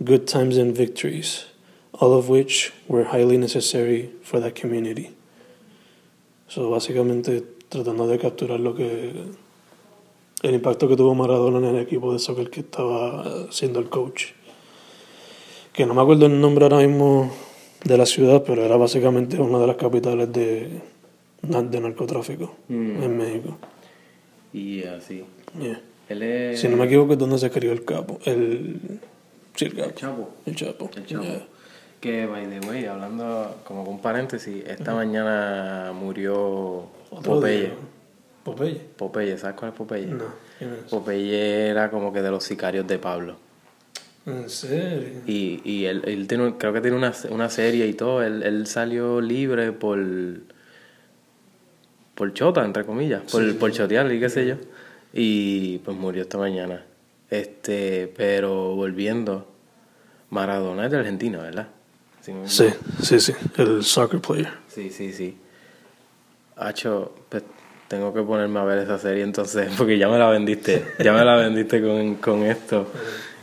good 0.02 0.26
times 0.26 0.56
and 0.56 0.74
victories, 0.74 1.44
all 1.94 2.12
of 2.12 2.28
which 2.28 2.72
were 2.88 3.04
highly 3.04 3.36
necessary 3.36 4.10
for 4.22 4.40
that 4.40 4.54
community. 4.54 5.14
So, 6.48 6.70
básicamente 6.70 7.42
tratando 7.68 8.06
de 8.06 8.18
capturar 8.18 8.58
lo 8.60 8.74
que 8.74 9.12
el 10.42 10.54
impacto 10.54 10.88
que 10.88 10.96
tuvo 10.96 11.14
Maradona 11.14 11.58
en 11.68 11.76
el 11.76 11.82
equipo 11.82 12.12
de 12.12 12.18
soccer 12.18 12.48
que 12.50 12.60
estaba 12.60 13.46
siendo 13.50 13.80
el 13.80 13.88
coach. 13.88 14.26
Que 15.72 15.84
no 15.86 15.94
me 15.94 16.02
acuerdo 16.02 16.26
el 16.26 16.40
nombre 16.40 16.64
ahora 16.64 16.78
mismo 16.86 17.30
de 17.84 17.98
la 17.98 18.06
ciudad, 18.06 18.42
pero 18.46 18.64
era 18.64 18.76
básicamente 18.76 19.38
una 19.38 19.58
de 19.58 19.66
las 19.66 19.76
capitales 19.76 20.32
de, 20.32 20.80
de 21.42 21.80
narcotráfico 21.80 22.54
Mm. 22.68 23.02
en 23.02 23.16
México. 23.16 23.56
Y 24.52 24.82
así. 24.84 25.24
Yeah. 25.60 25.80
Él 26.08 26.22
es. 26.22 26.60
Si 26.60 26.68
no 26.68 26.76
me 26.78 26.86
equivoco, 26.86 27.12
es 27.12 27.18
donde 27.18 27.38
se 27.38 27.50
crió 27.50 27.70
el 27.72 27.84
capo. 27.84 28.18
El. 28.24 29.00
Sí, 29.54 29.66
el 29.66 29.74
capo. 29.74 29.90
Chapo. 29.94 30.28
El 30.46 30.56
Chapo. 30.56 30.90
El 30.96 31.06
Chapo. 31.06 31.24
Yeah. 31.24 31.46
Que, 32.00 32.26
by 32.26 32.46
the 32.46 32.66
way, 32.68 32.86
hablando 32.86 33.60
como 33.64 33.84
con 33.84 33.98
paréntesis, 34.00 34.64
esta 34.66 34.94
mañana 34.94 35.92
murió 35.92 36.86
Popeye. 37.24 37.60
día. 37.60 37.70
Popeye. 38.44 38.80
Popeye, 38.96 39.36
¿sabes 39.38 39.56
cuál 39.56 39.72
es 39.72 39.76
Popeye? 39.76 40.06
No. 40.06 40.24
Popeye 40.88 41.68
era 41.68 41.90
como 41.90 42.12
que 42.12 42.22
de 42.22 42.30
los 42.30 42.44
sicarios 42.44 42.86
de 42.86 42.98
Pablo. 42.98 43.36
¿En 44.26 44.48
serio? 44.48 45.22
Y, 45.26 45.60
y 45.64 45.86
él, 45.86 46.02
él 46.04 46.28
tiene, 46.28 46.54
creo 46.58 46.72
que 46.72 46.80
tiene 46.80 46.96
una, 46.96 47.12
una 47.30 47.48
serie 47.50 47.86
y 47.86 47.94
todo. 47.94 48.22
Él, 48.22 48.42
él 48.42 48.66
salió 48.66 49.20
libre 49.20 49.72
por. 49.72 49.98
por 52.14 52.32
chota, 52.34 52.64
entre 52.64 52.84
comillas. 52.84 53.22
Por, 53.22 53.42
Sí, 53.42 53.50
sí, 53.52 53.56
por 53.56 53.72
chotear 53.72 54.12
y 54.12 54.20
qué 54.20 54.28
sé 54.28 54.46
yo. 54.46 54.54
Y 55.12 55.78
pues 55.78 55.96
murió 55.96 56.22
esta 56.22 56.38
mañana. 56.38 56.84
Este, 57.30 58.12
pero 58.16 58.74
volviendo. 58.76 59.48
Maradona 60.30 60.84
es 60.84 60.90
de 60.92 60.98
Argentina, 60.98 61.38
¿verdad? 61.38 61.68
Sí, 62.44 62.68
sí, 63.02 63.20
sí. 63.20 63.32
El 63.56 63.82
soccer 63.84 64.20
player. 64.20 64.48
Sí, 64.68 64.90
sí, 64.90 65.12
sí. 65.12 65.36
Hacho, 66.56 67.12
pues 67.28 67.42
tengo 67.88 68.12
que 68.12 68.22
ponerme 68.22 68.58
a 68.60 68.64
ver 68.64 68.78
esa 68.78 68.98
serie 68.98 69.22
entonces, 69.22 69.70
porque 69.78 69.96
ya 69.98 70.08
me 70.08 70.18
la 70.18 70.28
vendiste, 70.28 70.84
ya 71.02 71.12
me 71.12 71.24
la 71.24 71.36
vendiste 71.36 71.80
con, 71.82 72.16
con 72.16 72.42
esto. 72.44 72.86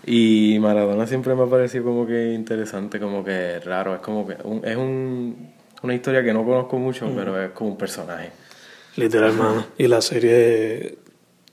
Y 0.05 0.57
Maradona 0.59 1.07
siempre 1.07 1.33
me 1.33 1.43
ha 1.43 1.47
parecido 1.47 1.83
como 1.85 2.05
que 2.05 2.33
interesante, 2.33 2.99
como 2.99 3.23
que 3.23 3.59
raro, 3.59 3.95
es 3.95 4.01
como 4.01 4.27
que 4.27 4.35
un- 4.43 4.63
es 4.63 4.75
un, 4.77 5.51
una 5.81 5.93
historia 5.95 6.23
que 6.23 6.31
no 6.33 6.45
conozco 6.45 6.77
mucho, 6.77 7.11
pero 7.15 7.41
es 7.41 7.51
como 7.51 7.71
un 7.71 7.77
personaje. 7.77 8.31
Literal, 8.97 9.33
mano. 9.33 9.65
Y 9.77 9.87
la 9.87 10.01
serie 10.01 10.97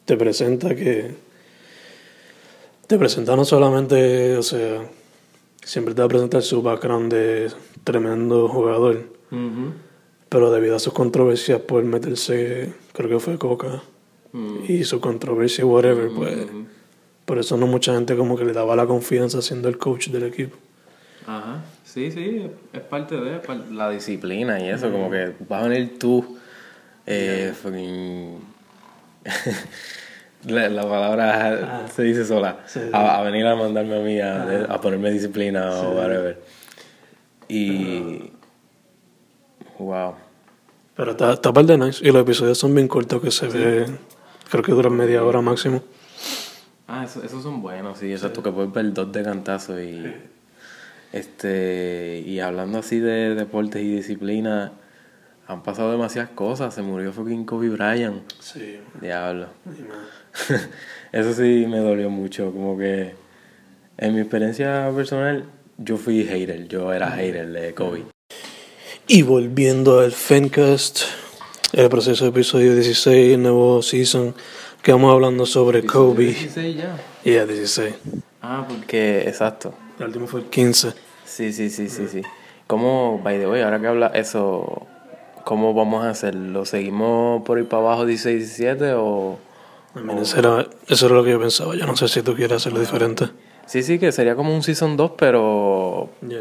te 0.05 0.17
presenta 0.17 0.75
que. 0.75 1.15
Te 2.87 2.99
presenta 2.99 3.35
no 3.37 3.45
solamente, 3.45 4.37
o 4.37 4.43
sea, 4.43 4.83
siempre 5.63 5.95
te 5.95 6.01
va 6.03 6.07
a 6.07 6.09
presentar 6.09 6.43
su 6.43 6.63
background 6.63 7.13
de 7.13 7.51
tremendo 7.85 8.49
jugador, 8.49 9.03
pero 10.29 10.51
debido 10.51 10.77
a 10.77 10.79
sus 10.79 10.93
controversias 10.93 11.61
por 11.61 11.83
meterse, 11.85 12.73
creo 12.93 13.09
que 13.09 13.19
fue 13.21 13.39
coca, 13.39 13.83
y 14.69 14.85
su 14.85 15.01
controversia, 15.01 15.65
whatever, 15.67 16.11
pues. 16.15 16.37
Por 17.27 17.39
eso 17.39 17.57
no 17.57 17.67
mucha 17.67 17.95
gente 17.95 18.17
como 18.17 18.37
que 18.37 18.45
le 18.45 18.53
daba 18.53 18.75
la 18.77 18.87
confianza 18.87 19.41
siendo 19.43 19.69
el 19.69 19.79
coach 19.79 20.09
del 20.09 20.25
equipo. 20.25 20.57
Ajá, 21.27 21.63
sí, 21.85 22.11
sí, 22.11 22.47
es 22.73 22.81
parte 22.81 23.15
de 23.17 23.41
la 23.71 23.91
disciplina 23.91 24.59
y 24.61 24.69
eso, 24.71 24.91
como 24.91 25.09
que 25.11 25.33
vas 25.49 25.65
a 25.65 25.69
venir 25.69 25.99
tú, 25.99 26.37
eh, 27.07 27.53
fucking- 27.63 28.39
la, 30.47 30.69
la 30.69 30.83
palabra 30.83 31.87
se 31.95 32.03
dice 32.03 32.25
sola, 32.25 32.59
Sí, 32.67 32.81
sí. 32.83 32.91
A, 32.93 33.19
a 33.19 33.23
venir 33.23 33.47
a 33.47 33.55
mandarme 33.57 33.97
a 33.97 34.01
mí 34.01 34.21
a, 34.21 34.65
a 34.75 34.81
ponerme 34.81 35.11
disciplina 35.11 35.71
o 35.81 35.93
whatever. 35.97 36.41
Y, 37.49 38.31
wow, 39.79 40.15
Pero 40.97 41.11
está, 41.13 41.33
está 41.35 41.53
par 41.53 41.65
de 41.67 41.77
nice. 41.79 42.07
Y 42.07 42.11
los 42.13 42.23
episodios 42.23 42.59
son 42.59 42.75
bien 42.75 42.89
cortos 42.89 43.21
que 43.21 43.31
se 43.31 43.47
ve, 43.49 43.87
creo 44.51 44.63
que 44.63 44.73
duran 44.73 44.95
media 44.97 45.23
hora 45.25 45.41
máximo. 45.41 45.83
ah, 46.89 47.05
eso- 47.05 47.23
esos 47.23 47.43
son 47.43 47.61
buenos, 47.63 47.99
sí, 47.99 48.11
exacto, 48.13 48.43
que 48.43 48.51
puedes 48.51 48.73
ver 48.73 48.93
dos 48.93 49.11
de 49.13 49.23
cantazo 49.23 49.81
y, 49.83 50.15
este, 51.13 52.23
y 52.27 52.41
hablando 52.41 52.79
así 52.79 52.99
de 53.01 53.35
deportes 53.35 53.83
y 53.83 53.97
disciplina, 53.97 54.73
han 55.53 55.63
pasado 55.63 55.91
demasiadas 55.93 56.31
cosas, 56.31 56.75
se 56.75 56.83
murió 56.83 57.13
fucking 57.13 57.45
Kobe 57.45 57.69
Bryant. 57.69 58.23
Sí. 58.41 58.79
Diablo. 59.01 59.49
Eso 61.13 61.33
sí 61.35 61.67
me 61.69 61.79
dolió 61.79 62.11
mucho, 62.11 62.53
como 62.53 62.77
que 62.79 63.15
en 63.99 64.15
mi 64.15 64.21
experiencia 64.21 64.91
personal 64.95 65.45
yo 65.79 65.97
fui 65.97 66.25
hater, 66.25 66.67
yo 66.69 66.93
era 66.93 67.11
hater 67.11 67.49
de 67.51 67.75
Kobe. 67.75 68.05
Y 69.07 69.23
volviendo 69.23 70.01
al 70.01 70.13
Fencast, 70.13 71.03
el 71.73 71.89
proceso 71.89 72.25
de 72.25 72.31
episodio 72.31 72.75
16, 72.75 73.35
el 73.35 73.43
nuevo 73.43 73.83
season, 73.83 74.35
que 74.83 74.93
vamos 74.93 75.13
hablando 75.13 75.45
sobre 75.45 75.85
Kobe. 75.85 76.27
16 76.27 76.77
ya. 76.77 76.97
Y 77.25 77.37
a 77.37 77.47
16. 77.47 77.95
Ah, 78.41 78.65
porque, 78.69 79.29
exacto. 79.29 79.75
El 79.99 80.07
último 80.07 80.27
fue 80.27 80.41
el 80.41 80.47
15. 80.47 80.95
Sí, 81.25 81.53
sí, 81.53 81.71
sí, 81.71 81.89
sí, 81.89 82.09
sí. 82.09 82.23
¿Cómo, 82.67 83.21
by 83.23 83.39
the 83.39 83.47
way, 83.47 83.63
ahora 83.63 83.81
que 83.81 83.87
habla 83.87 84.07
eso, 84.09 84.87
cómo 85.45 85.75
vamos 85.75 86.05
a 86.05 86.11
hacerlo? 86.11 86.65
¿Seguimos 86.65 87.43
por 87.43 87.59
ir 87.59 87.69
para 87.69 87.83
abajo 87.83 88.07
16, 88.07 88.57
17 88.57 88.93
o...? 88.95 89.39
Eso, 90.21 90.39
era, 90.39 90.67
eso 90.89 91.07
era 91.07 91.15
lo 91.17 91.25
que 91.25 91.33
yo 91.33 91.41
pensaba. 91.41 91.75
Yo 91.77 91.87
no 91.87 91.97
sé 91.97 92.09
si 92.09 92.23
tú 92.23 92.35
quieres 92.35 92.57
hacerlo 92.57 92.81
diferente. 92.81 93.27
Sí, 93.67 93.83
sí, 93.83 93.99
que 93.99 94.11
sería 94.11 94.35
como 94.35 94.55
un 94.55 94.63
Season 94.63 94.97
2, 94.97 95.13
pero... 95.19 96.11
Yeah. 96.27 96.41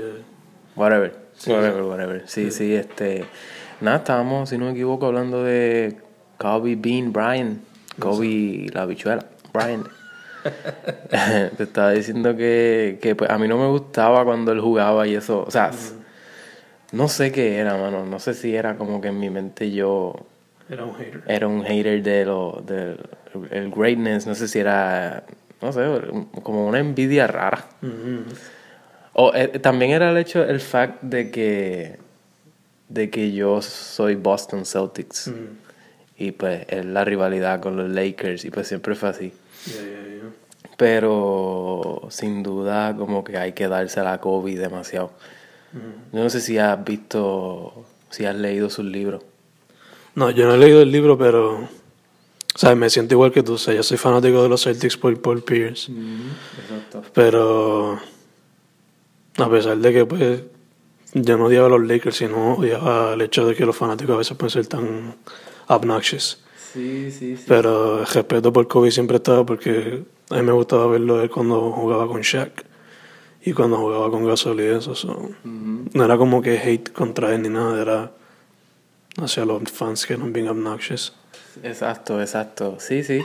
Whatever, 0.76 1.16
whatever, 1.48 1.84
whatever. 1.84 2.24
Sí, 2.28 2.52
sí, 2.52 2.74
este... 2.74 3.26
Nada, 3.82 3.98
estábamos, 3.98 4.50
si 4.50 4.58
no 4.58 4.66
me 4.66 4.72
equivoco, 4.72 5.08
hablando 5.08 5.44
de 5.44 5.98
Kobe 6.38 6.76
Bean 6.76 7.12
Bryant. 7.12 7.62
Kobe, 8.00 8.68
la 8.74 8.86
bichuela, 8.86 9.26
Bryant. 9.54 9.88
Te 11.58 11.64
estaba 11.64 11.92
diciendo 11.92 12.36
que, 12.36 13.00
que 13.02 13.16
pues, 13.16 13.30
a 13.30 13.38
mí 13.38 13.48
no 13.48 13.58
me 13.58 13.68
gustaba 13.68 14.24
cuando 14.24 14.52
él 14.52 14.60
jugaba 14.60 15.08
y 15.08 15.16
eso. 15.16 15.44
O 15.46 15.52
sea, 15.52 15.72
no 16.92 17.08
sé 17.08 17.32
qué 17.32 17.58
era, 17.58 17.78
mano. 17.78 18.06
No 18.06 18.20
sé 18.20 18.34
si 18.34 18.56
era 18.56 18.76
como 18.78 19.02
que 19.02 19.10
en 19.10 19.20
mi 19.20 19.30
mente 19.30 19.72
yo 19.72 20.16
Era 20.70 20.86
un 20.86 20.96
hater. 20.96 21.24
era 21.28 21.48
un 21.48 21.64
hater 21.64 22.02
de 22.04 22.26
lo 22.26 22.64
del 22.66 23.00
el 23.52 23.72
greatness. 23.72 24.28
No 24.28 24.36
sé 24.36 24.48
si 24.48 24.60
era, 24.60 25.24
no 25.62 25.72
sé, 25.72 25.82
como 26.44 26.68
una 26.68 26.80
envidia 26.80 27.28
rara. 27.28 27.66
O 29.14 29.32
eh, 29.34 29.48
también 29.60 29.92
era 29.92 30.12
el 30.12 30.18
hecho, 30.18 30.44
el 30.44 30.60
fact 30.60 31.02
de 31.02 31.32
que 31.32 32.00
de 32.90 33.10
que 33.10 33.32
yo 33.32 33.62
soy 33.62 34.16
Boston 34.16 34.66
Celtics 34.66 35.32
y 36.18 36.32
pues 36.34 36.66
es 36.68 36.84
la 36.86 37.06
rivalidad 37.06 37.62
con 37.62 37.78
los 37.78 37.90
Lakers 37.90 38.44
y 38.44 38.52
pues 38.52 38.68
siempre 38.68 38.96
fue 38.96 39.10
así. 39.10 39.34
Yeah, 39.66 39.82
yeah, 39.82 40.08
yeah. 40.16 40.30
Pero 40.78 42.02
sin 42.10 42.44
duda 42.44 42.94
como 42.98 43.24
que 43.24 43.38
hay 43.38 43.54
que 43.54 43.68
dársela 43.70 44.14
a 44.14 44.18
Kobe 44.20 44.56
demasiado. 44.56 45.12
Yo 45.74 46.24
no 46.24 46.30
sé 46.30 46.42
si 46.42 46.58
has 46.58 46.84
visto, 46.84 47.86
si 48.10 48.26
has 48.26 48.36
leído 48.36 48.70
sus 48.70 48.86
libros. 48.86 49.24
No, 50.16 50.30
yo 50.30 50.46
no 50.46 50.56
he 50.56 50.58
leído 50.58 50.82
el 50.82 50.92
libro, 50.92 51.18
pero. 51.18 51.70
O 52.54 52.58
sea, 52.58 52.76
me 52.76 52.90
siento 52.90 53.16
igual 53.16 53.32
que 53.32 53.44
tú. 53.44 53.54
O 53.54 53.58
sea, 53.58 53.74
yo 53.74 53.84
soy 53.84 53.98
fanático 53.98 54.44
de 54.44 54.50
los 54.50 54.64
Celtics 54.64 54.98
por 54.98 55.20
Paul 55.22 55.42
Pierce. 55.44 55.92
Exacto. 56.62 57.04
Pero. 57.14 58.00
A 59.38 59.50
pesar 59.50 59.78
de 59.78 59.94
que, 59.94 60.06
pues. 60.06 60.42
Yo 61.14 61.38
no 61.38 61.46
odiaba 61.46 61.68
a 61.68 61.70
los 61.70 61.86
Lakers, 61.86 62.18
sino 62.18 62.56
odiaba 62.56 63.14
el 63.14 63.22
hecho 63.22 63.46
de 63.46 63.54
que 63.54 63.66
los 63.66 63.76
fanáticos 63.76 64.16
a 64.16 64.18
veces 64.18 64.38
pueden 64.38 64.52
ser 64.52 64.68
tan 64.68 65.16
obnoxious. 65.68 66.42
Sí, 66.74 67.12
sí, 67.12 67.36
sí. 67.36 67.44
Pero 67.50 68.00
el 68.00 68.08
respeto 68.08 68.54
por 68.54 68.66
Kobe 68.70 68.92
siempre 68.92 69.18
estaba 69.18 69.46
porque 69.46 70.04
a 70.30 70.36
mí 70.36 70.42
me 70.42 70.54
gustaba 70.54 70.88
verlo 70.88 71.22
él 71.22 71.30
cuando 71.30 71.70
jugaba 71.72 72.08
con 72.08 72.22
Shaq 72.22 72.64
y 73.44 73.54
cuando 73.54 73.78
jugaba 73.78 74.10
con 74.12 74.26
Gasol 74.26 74.60
y 74.62 74.66
eso. 74.66 74.96
so, 74.96 75.30
No 75.44 76.06
era 76.06 76.18
como 76.18 76.42
que 76.42 76.58
hate 76.60 76.92
contra 76.92 77.34
él 77.34 77.42
ni 77.42 77.50
nada, 77.50 77.82
era 77.82 78.12
hacia 79.18 79.46
los 79.46 79.64
fans 79.72 80.06
que 80.06 80.14
eran 80.14 80.32
bien 80.32 80.48
obnoxious. 80.48 81.14
Exacto, 81.64 82.22
exacto. 82.22 82.78
Sí, 82.80 83.04
sí. 83.04 83.22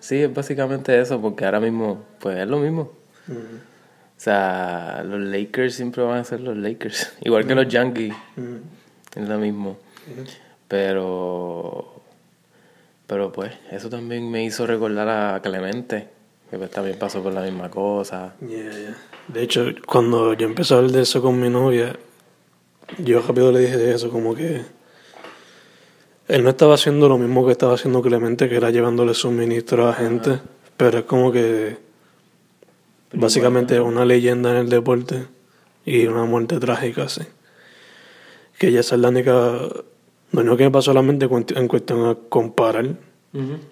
Sí, 0.00 0.22
es 0.22 0.32
básicamente 0.32 0.98
eso, 0.98 1.20
porque 1.20 1.44
ahora 1.44 1.60
mismo, 1.60 2.04
pues 2.18 2.38
es 2.38 2.48
lo 2.48 2.58
mismo. 2.58 2.92
O 3.28 4.22
sea, 4.22 5.02
los 5.04 5.20
Lakers 5.20 5.74
siempre 5.74 6.02
van 6.02 6.18
a 6.18 6.24
ser 6.24 6.40
los 6.40 6.56
Lakers. 6.56 7.12
Igual 7.22 7.46
que 7.46 7.54
los 7.54 7.68
Yankees. 7.68 8.14
Es 9.14 9.28
lo 9.28 9.38
mismo. 9.38 9.78
Pero. 10.68 12.02
Pero 13.06 13.32
pues, 13.32 13.52
eso 13.70 13.90
también 13.90 14.30
me 14.30 14.44
hizo 14.44 14.66
recordar 14.66 15.08
a 15.08 15.40
Clemente, 15.42 16.08
que 16.50 16.58
pues 16.58 16.70
también 16.70 16.98
pasó 16.98 17.22
por 17.22 17.32
la 17.32 17.42
misma 17.42 17.70
cosa. 17.70 18.34
Yeah, 18.40 18.72
yeah. 18.72 18.96
De 19.28 19.42
hecho, 19.42 19.66
cuando 19.86 20.34
yo 20.34 20.46
empecé 20.48 20.74
a 20.74 20.78
hablar 20.78 20.92
de 20.92 21.02
eso 21.02 21.22
con 21.22 21.40
mi 21.40 21.48
novia, 21.48 21.96
yo 22.98 23.22
rápido 23.22 23.52
le 23.52 23.60
dije 23.60 23.76
de 23.76 23.94
eso, 23.94 24.10
como 24.10 24.34
que 24.34 24.62
él 26.26 26.42
no 26.42 26.50
estaba 26.50 26.74
haciendo 26.74 27.08
lo 27.08 27.18
mismo 27.18 27.46
que 27.46 27.52
estaba 27.52 27.74
haciendo 27.74 28.02
Clemente, 28.02 28.48
que 28.48 28.56
era 28.56 28.70
llevándole 28.70 29.14
suministro 29.14 29.88
a 29.88 29.94
gente, 29.94 30.40
pero 30.76 30.98
es 30.98 31.04
como 31.04 31.30
que 31.30 31.78
básicamente 33.12 33.76
es 33.76 33.80
una 33.80 34.04
leyenda 34.04 34.50
en 34.50 34.56
el 34.56 34.68
deporte 34.68 35.26
y 35.84 36.06
una 36.06 36.24
muerte 36.24 36.58
trágica, 36.58 37.08
sí. 37.08 37.22
Que 38.58 38.68
ella 38.68 38.80
es 38.80 38.92
la 38.92 39.08
única, 39.08 39.32
lo 39.32 40.40
único 40.40 40.56
que 40.56 40.64
me 40.64 40.70
pasó 40.72 40.90
a 40.90 40.94
la 40.94 41.02
mente 41.02 41.28
en 41.54 41.68
cuestión 41.68 42.08
a 42.08 42.16
comparar 42.28 42.96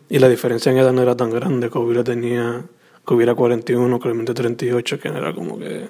y 0.08 0.18
la 0.18 0.28
diferencia 0.28 0.70
en 0.70 0.78
edad 0.78 0.92
no 0.92 1.02
era 1.02 1.16
tan 1.16 1.30
grande. 1.30 1.68
Kobe 1.70 1.94
la 1.94 2.04
tenía, 2.04 2.64
Kobe 3.04 3.24
era 3.24 3.34
41, 3.34 3.98
Clemente 3.98 4.34
38, 4.34 5.00
que 5.00 5.08
era 5.08 5.34
como 5.34 5.58
que. 5.58 5.88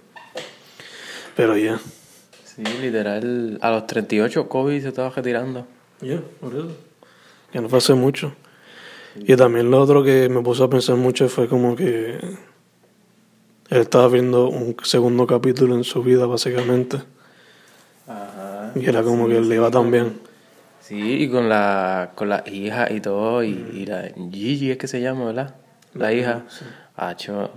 Pero 1.36 1.56
ya. 1.56 1.78
Sí, 2.44 2.62
Sí, 2.64 2.64
literal. 2.80 3.58
A 3.62 3.70
los 3.70 3.86
38 3.86 4.48
Kobe 4.48 4.80
se 4.80 4.88
estaba 4.88 5.10
retirando. 5.10 5.66
Ya, 6.00 6.20
por 6.40 6.54
eso. 6.54 6.72
Que 7.52 7.60
no 7.60 7.68
fue 7.68 7.78
hace 7.78 7.94
mucho. 7.94 8.32
Y 9.16 9.36
también 9.36 9.70
lo 9.70 9.80
otro 9.80 10.02
que 10.02 10.28
me 10.28 10.42
puso 10.42 10.64
a 10.64 10.70
pensar 10.70 10.96
mucho 10.96 11.28
fue 11.28 11.48
como 11.48 11.76
que 11.76 12.18
él 13.68 13.80
estaba 13.80 14.08
viendo 14.08 14.48
un 14.48 14.76
segundo 14.82 15.26
capítulo 15.26 15.74
en 15.74 15.84
su 15.84 16.02
vida, 16.02 16.26
básicamente. 16.26 16.98
Ajá. 18.06 18.72
Y 18.74 18.86
era 18.86 19.02
como 19.02 19.28
que 19.28 19.40
le 19.40 19.54
iba 19.54 19.70
tan 19.70 19.90
bien. 19.90 20.27
Sí, 20.88 21.22
y 21.24 21.28
con 21.28 21.50
la, 21.50 22.12
con 22.14 22.30
la 22.30 22.42
hija 22.46 22.90
y 22.90 23.02
todo, 23.02 23.44
y, 23.44 23.50
y 23.74 23.84
la 23.84 24.08
Gigi 24.32 24.70
es 24.70 24.78
que 24.78 24.86
se 24.86 25.02
llama, 25.02 25.26
¿verdad? 25.26 25.54
La 25.92 26.14
hija. 26.14 26.44
Hacho. 26.96 27.50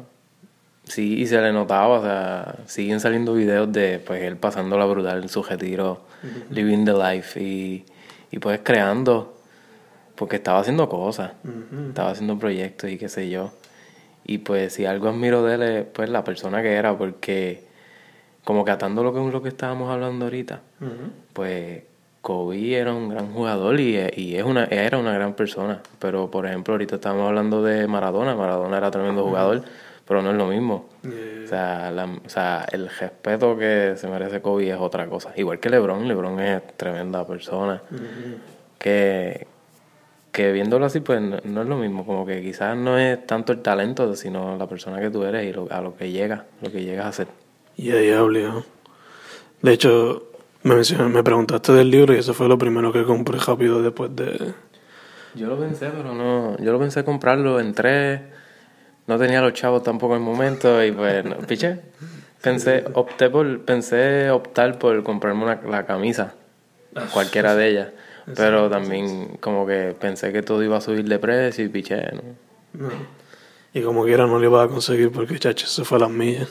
Sí, 0.84 1.22
y 1.22 1.28
se 1.28 1.40
le 1.40 1.54
notaba, 1.54 2.00
o 2.00 2.04
sea, 2.04 2.56
siguen 2.66 3.00
saliendo 3.00 3.34
videos 3.34 3.72
de 3.72 4.00
pues 4.00 4.22
él 4.24 4.36
pasándola 4.36 4.84
brutal 4.84 5.22
en 5.22 5.30
su 5.30 5.44
retiro, 5.44 6.02
living 6.50 6.84
the 6.84 6.92
life, 6.92 7.42
y, 7.42 7.86
y 8.32 8.40
pues 8.40 8.60
creando, 8.62 9.38
porque 10.16 10.36
estaba 10.36 10.60
haciendo 10.60 10.90
cosas, 10.90 11.32
estaba 11.88 12.12
haciendo 12.12 12.38
proyectos 12.38 12.90
y 12.90 12.98
qué 12.98 13.08
sé 13.08 13.30
yo. 13.30 13.54
Y 14.26 14.40
pues 14.40 14.74
si 14.74 14.86
algo 14.86 15.08
admiro 15.08 15.42
de 15.46 15.56
él 15.56 15.62
es 15.62 15.86
pues 15.86 16.10
la 16.10 16.26
persona 16.26 16.62
que 16.62 16.74
era, 16.74 16.98
porque 16.98 17.64
como 18.44 18.66
que 18.66 18.72
atando 18.72 19.04
lo 19.04 19.14
que 19.14 19.22
lo 19.22 19.42
que 19.42 19.48
estábamos 19.48 19.90
hablando 19.90 20.26
ahorita, 20.26 20.60
pues 21.32 21.84
Kobe 22.22 22.76
era 22.78 22.94
un 22.94 23.10
gran 23.10 23.34
jugador 23.34 23.80
y, 23.80 23.98
y 24.16 24.36
es 24.36 24.44
una, 24.44 24.66
era 24.66 24.98
una 24.98 25.14
gran 25.14 25.34
persona. 25.34 25.82
Pero 26.00 26.30
por 26.30 26.46
ejemplo, 26.46 26.74
ahorita 26.76 26.96
estábamos 26.96 27.28
hablando 27.28 27.64
de 27.64 27.88
Maradona, 27.88 28.36
Maradona 28.36 28.78
era 28.78 28.92
tremendo 28.92 29.24
jugador, 29.24 29.64
pero 30.08 30.22
no 30.22 30.32
es 30.32 30.38
lo 30.38 30.48
mismo. 30.48 30.88
O, 31.46 31.48
sea, 31.48 31.90
la- 31.92 32.06
o 32.06 32.30
sea, 32.30 32.66
el 32.72 32.90
respeto 32.90 33.58
que 33.58 33.94
se 33.98 34.08
merece 34.08 34.42
Kobe 34.42 34.70
es 34.70 34.78
otra 34.78 35.08
cosa. 35.08 35.34
Igual 35.36 35.60
que 35.60 35.70
LeBron, 35.70 36.08
LeBron 36.08 36.40
es 36.40 36.62
tremenda 36.78 37.26
persona. 37.26 37.82
Que, 38.78 39.48
que 40.32 40.52
viéndolo 40.52 40.86
así, 40.86 41.00
pues 41.02 41.22
no, 41.22 41.38
no 41.44 41.62
es 41.62 41.68
lo 41.68 41.78
mismo. 41.78 42.06
Como 42.06 42.26
que 42.26 42.42
quizás 42.42 42.76
no 42.78 42.98
es 42.98 43.26
tanto 43.26 43.52
el 43.52 43.62
talento, 43.62 44.16
sino 44.16 44.58
la 44.58 44.68
persona 44.68 45.00
que 45.00 45.10
tú 45.10 45.24
eres 45.24 45.46
y 45.46 45.54
lo- 45.54 45.68
a 45.72 45.82
lo 45.82 45.96
que 45.96 46.12
llegas, 46.12 46.44
lo 46.62 46.72
que 46.72 46.84
llegas 46.84 47.06
a 47.08 47.12
ser. 47.12 47.28
Y 47.78 47.92
ahí 47.92 48.12
obligado. 48.12 48.64
De 49.62 49.74
hecho, 49.74 50.24
me, 50.64 50.76
me 51.10 51.24
preguntaste 51.24 51.74
del 51.74 51.90
libro 51.90 52.14
y 52.14 52.20
eso 52.20 52.34
fue 52.34 52.48
lo 52.48 52.58
primero 52.58 52.92
que 52.92 53.04
compré 53.04 53.40
rápido 53.40 53.82
después 53.82 54.16
de... 54.16 54.54
Yo 55.34 55.48
lo 55.48 55.58
pensé, 55.58 55.90
pero 55.90 56.14
no. 56.14 56.58
Yo 56.58 56.72
lo 56.72 56.80
pensé 56.80 57.04
comprarlo, 57.04 57.60
entré. 57.60 58.22
No 59.08 59.18
tenía 59.18 59.42
los 59.42 59.54
chavos 59.54 59.84
tampoco 59.84 60.16
en 60.16 60.22
el 60.22 60.26
momento 60.26 60.84
y 60.84 60.92
pues, 60.92 61.24
no, 61.24 61.38
piché. 61.38 61.80
Pensé, 62.42 62.84
opté 62.94 63.30
por, 63.30 63.62
pensé 63.62 64.30
optar 64.32 64.78
por 64.78 65.04
comprarme 65.04 65.44
una, 65.44 65.62
la 65.68 65.86
camisa, 65.86 66.34
cualquiera 67.14 67.56
de 67.56 67.70
ellas. 67.70 67.88
Pero 68.36 68.70
también 68.70 69.38
como 69.40 69.66
que 69.66 69.96
pensé 70.00 70.32
que 70.32 70.42
todo 70.44 70.64
iba 70.64 70.78
a 70.78 70.82
subir 70.82 71.08
de 71.08 71.20
precio 71.20 71.66
y 71.66 71.70
piché, 71.70 72.02
¿no? 72.14 72.22
No. 72.74 72.90
Y 73.74 73.82
como 73.82 74.04
quiera 74.04 74.28
no 74.28 74.38
lo 74.38 74.46
iba 74.46 74.64
a 74.64 74.68
conseguir 74.68 75.12
porque 75.12 75.40
chacho 75.40 75.68
se 75.68 75.84
fue 75.86 75.98
a 75.98 76.02
las 76.02 76.10
millas. 76.10 76.50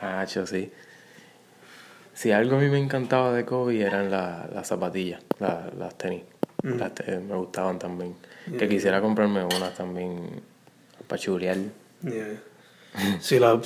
Ah, 0.00 0.24
yo 0.24 0.46
sí. 0.46 0.70
Si 2.18 2.32
algo 2.32 2.56
a 2.56 2.58
mí 2.58 2.68
me 2.68 2.78
encantaba 2.78 3.32
de 3.32 3.44
Kobe 3.44 3.80
eran 3.80 4.10
la- 4.10 4.48
las 4.52 4.66
zapatillas, 4.66 5.22
la- 5.38 5.70
las 5.78 5.96
tenis. 5.96 6.22
Las 6.64 6.92
te- 6.92 7.16
me 7.20 7.36
gustaban 7.36 7.78
también. 7.78 8.16
Que 8.58 8.68
quisiera 8.68 9.00
comprarme 9.00 9.44
unas 9.44 9.72
también 9.76 10.18
para 11.06 11.20
chulear. 11.22 11.56
Si 13.20 13.38
la... 13.38 13.60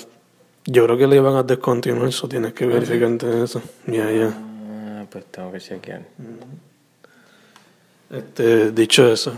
Yo 0.67 0.85
creo 0.85 0.99
que 0.99 1.07
le 1.07 1.17
iban 1.17 1.35
a 1.37 1.43
descontinuar 1.43 2.09
eso, 2.11 2.29
tienes 2.29 2.53
que 2.53 2.67
verificarte 2.67 3.43
eso. 3.43 3.63
Ya, 3.87 4.11
ya. 4.11 4.31
Ah, 4.37 5.07
pues 5.11 5.25
tengo 5.31 5.51
que 5.51 5.59
chequear. 5.59 6.03
Este, 8.11 8.71
dicho 8.73 9.11
eso, 9.11 9.33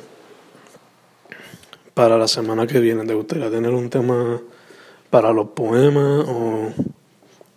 para 1.95 2.19
la 2.19 2.27
semana 2.27 2.67
que 2.67 2.81
viene, 2.81 3.07
¿te 3.07 3.15
gustaría 3.15 3.49
tener 3.49 3.71
un 3.71 3.89
tema 3.89 4.41
para 5.11 5.33
los 5.33 5.51
poemas 5.51 6.25
o 6.27 6.73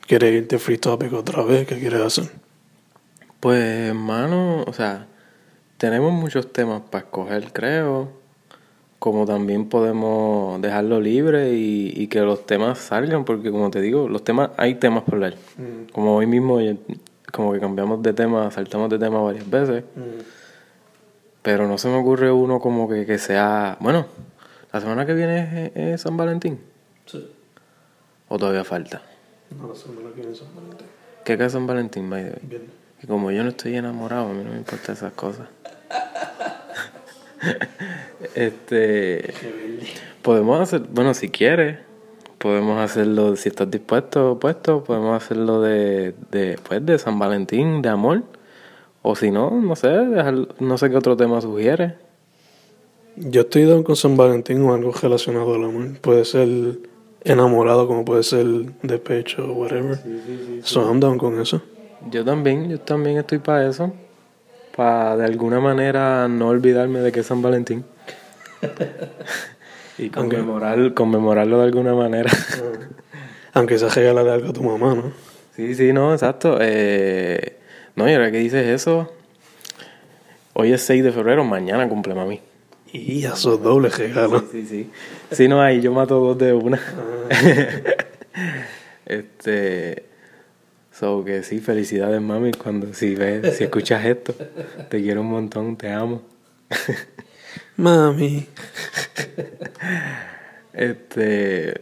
quieres 0.08 0.34
irte 0.34 0.58
free 0.58 0.78
topic 0.78 1.14
otra 1.14 1.44
vez? 1.44 1.68
¿Qué 1.68 1.78
quieres 1.78 2.02
hacer? 2.02 2.32
Pues, 3.40 3.62
hermano, 3.90 4.64
o 4.66 4.74
sea, 4.74 5.06
tenemos 5.78 6.12
muchos 6.12 6.52
temas 6.52 6.82
para 6.90 7.06
escoger, 7.06 7.52
creo. 7.54 8.10
Como 8.98 9.28
también 9.28 9.70
podemos 9.70 10.60
dejarlo 10.60 11.00
libre 11.00 11.54
y, 11.54 11.94
y 11.96 12.08
que 12.08 12.22
los 12.22 12.48
temas 12.48 12.80
salgan, 12.80 13.26
porque 13.26 13.52
como 13.52 13.70
te 13.70 13.80
digo, 13.80 14.10
los 14.10 14.24
temas, 14.24 14.50
hay 14.58 14.76
temas 14.76 15.04
por 15.04 15.16
hablar. 15.16 15.36
Como 15.92 16.16
hoy 16.16 16.26
mismo, 16.26 16.58
como 17.32 17.54
que 17.54 17.60
cambiamos 17.60 18.02
de 18.02 18.14
tema, 18.14 18.50
saltamos 18.50 18.90
de 18.90 18.98
tema 18.98 19.22
varias 19.22 19.48
veces. 19.48 19.84
Pero 21.44 21.68
no 21.68 21.78
se 21.78 21.90
me 21.90 21.98
ocurre 21.98 22.32
uno 22.32 22.60
como 22.60 22.90
que, 22.90 23.06
que 23.06 23.20
sea. 23.20 23.78
Bueno, 23.80 24.08
la 24.74 24.82
semana 24.82 25.06
que 25.06 25.14
viene 25.14 25.68
es, 25.68 25.72
es 25.76 26.02
San 26.02 26.18
Valentín. 26.18 26.60
Sí. 27.06 27.30
¿O 28.30 28.40
todavía 28.40 28.64
falta? 28.64 29.04
No, 29.52 29.74
que 30.14 30.22
viene 30.22 30.36
San 30.36 30.48
Valentín. 30.56 30.88
¿Qué 31.24 31.34
es 31.34 31.52
San 31.52 31.68
Valentín, 31.68 32.10
by 32.10 32.24
the 32.24 32.30
way? 32.30 32.68
Que 33.00 33.08
como 33.08 33.32
yo 33.32 33.44
no 33.44 33.50
estoy 33.50 33.76
enamorado, 33.76 34.30
a 34.30 34.34
mí 34.34 34.44
no 34.44 34.52
me 34.52 34.58
importan 34.58 34.96
esas 34.96 35.14
cosas. 35.14 35.48
este. 38.36 39.34
Podemos 40.22 40.60
hacer. 40.60 40.82
Bueno, 40.90 41.14
si 41.14 41.30
quieres, 41.30 41.78
podemos 42.38 42.80
hacerlo. 42.80 43.36
Si 43.36 43.50
estás 43.50 43.70
dispuesto, 43.70 44.40
puesto, 44.40 44.84
podemos 44.84 45.22
hacerlo 45.22 45.62
de. 45.62 46.14
de 46.32 46.60
pues, 46.68 46.86
de 46.86 46.98
San 46.98 47.20
Valentín, 47.20 47.82
de 47.82 47.90
amor. 47.90 48.24
O 49.02 49.16
si 49.16 49.32
no, 49.32 49.52
no 49.52 49.76
sé, 49.76 49.90
dejar- 49.90 50.48
no 50.60 50.78
sé 50.78 50.90
qué 50.90 50.98
otro 50.98 51.16
tema 51.16 51.40
sugiere. 51.40 51.96
Yo 53.16 53.42
estoy 53.42 53.64
down 53.64 53.84
con 53.84 53.96
San 53.96 54.18
Valentín 54.18 54.62
o 54.64 54.74
algo 54.74 54.92
relacionado 54.92 55.56
al 55.56 55.64
amor. 55.64 55.98
Puede 56.02 56.26
ser 56.26 56.48
enamorado 57.24 57.88
como 57.88 58.06
puede 58.06 58.24
ser 58.24 58.46
de 58.46 58.98
pecho 59.00 59.46
o 59.46 59.54
whatever. 59.54 60.00
So 60.64 60.88
I'm 60.88 61.00
down 61.00 61.18
con 61.18 61.40
eso. 61.40 61.62
Yo 62.10 62.24
también, 62.24 62.70
yo 62.70 62.80
también 62.80 63.18
estoy 63.18 63.40
para 63.40 63.68
eso. 63.68 63.94
Para 64.76 65.18
de 65.18 65.26
alguna 65.26 65.60
manera 65.60 66.28
no 66.28 66.50
olvidarme 66.50 67.00
de 67.00 67.12
que 67.12 67.22
es 67.22 67.26
San 67.26 67.42
Valentín. 67.42 67.84
y 69.98 70.10
conmemorar, 70.10 70.94
conmemorarlo 70.94 71.60
de 71.60 71.66
alguna 71.66 71.94
manera. 71.94 72.32
Aunque 73.54 73.78
se 73.78 73.90
regalarle 73.90 74.32
algo 74.32 74.50
a 74.50 74.54
tu 74.54 74.64
mamá, 74.64 74.94
¿no? 74.96 75.12
sí, 75.56 75.74
sí, 75.74 75.94
no, 75.94 76.14
exacto. 76.14 76.60
Eh, 76.62 77.58
no, 77.96 78.08
y 78.08 78.14
ahora 78.14 78.32
que 78.32 78.38
dices 78.38 78.68
eso, 78.68 79.12
hoy 80.54 80.72
es 80.72 80.84
6 80.84 81.04
de 81.04 81.12
febrero, 81.12 81.44
mañana 81.44 81.90
cumple 81.90 82.14
mami. 82.14 82.42
Y 82.94 83.22
ya 83.22 83.36
sos 83.36 83.62
doble 83.62 83.90
regalo. 83.90 84.44
Sí, 84.52 84.66
sí. 84.66 84.90
Si 85.32 85.48
no 85.48 85.62
hay, 85.62 85.82
yo 85.82 85.92
mato 85.92 86.20
dos 86.20 86.38
de 86.38 86.54
una. 86.54 86.80
este. 89.06 90.06
So 90.92 91.24
que 91.24 91.44
sí, 91.44 91.60
felicidades 91.60 92.22
mami 92.22 92.54
cuando 92.54 92.94
si 92.94 93.14
ves, 93.14 93.58
si 93.58 93.66
escuchas 93.66 94.04
esto. 94.06 94.34
Te 94.90 95.02
quiero 95.02 95.22
un 95.22 95.30
montón, 95.30 95.78
te 95.78 95.92
amo. 95.92 96.24
Mami. 97.78 98.48
Este. 100.74 101.82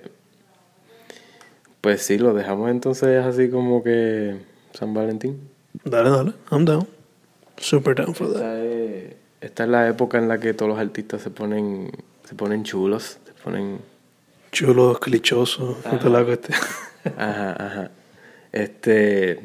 Pues 1.82 2.02
sí, 2.02 2.18
lo 2.18 2.34
dejamos 2.34 2.72
entonces 2.72 3.24
así 3.24 3.50
como 3.50 3.84
que 3.84 4.38
San 4.74 4.94
Valentín. 4.94 5.50
Dale, 5.84 6.10
dale. 6.10 6.34
I'm 6.52 6.66
down. 6.66 6.88
Super 7.58 7.96
down 7.96 8.14
for 8.14 8.34
that. 8.34 9.25
Esta 9.46 9.64
es, 9.64 9.70
la 9.70 9.88
época 9.88 10.18
en 10.18 10.28
la 10.28 10.40
que 10.40 10.54
todos 10.54 10.70
los 10.70 10.80
artistas 10.80 11.22
se 11.22 11.30
ponen 11.30 11.92
se 12.28 12.34
ponen 12.36 12.64
chulos, 12.64 13.18
se 13.26 13.34
ponen 13.44 13.80
Chulo, 14.52 15.00
clichoso. 15.00 15.78
y 15.94 15.98
toda 15.98 16.20
la 16.22 16.26
cuestión. 16.26 16.58
Ajá, 17.18 17.52
ajá. 17.60 17.92
Este. 18.52 19.40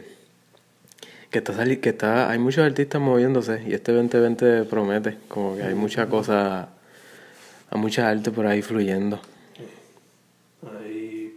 Que 1.30 1.38
está 1.38 1.52
sali- 1.52 1.78
que 1.78 1.90
está. 1.90 2.30
Hay 2.30 2.38
muchos 2.38 2.64
artistas 2.64 3.00
moviéndose 3.00 3.62
y 3.66 3.74
este 3.74 3.92
2020 3.92 4.64
promete. 4.64 5.18
Como 5.28 5.56
que 5.56 5.64
hay 5.64 5.74
mucha 5.74 6.06
cosa. 6.06 6.68
Hay 7.70 7.78
mucha 7.80 8.08
arte 8.08 8.30
por 8.30 8.46
ahí 8.46 8.62
fluyendo. 8.62 9.20
Hay. 10.80 11.36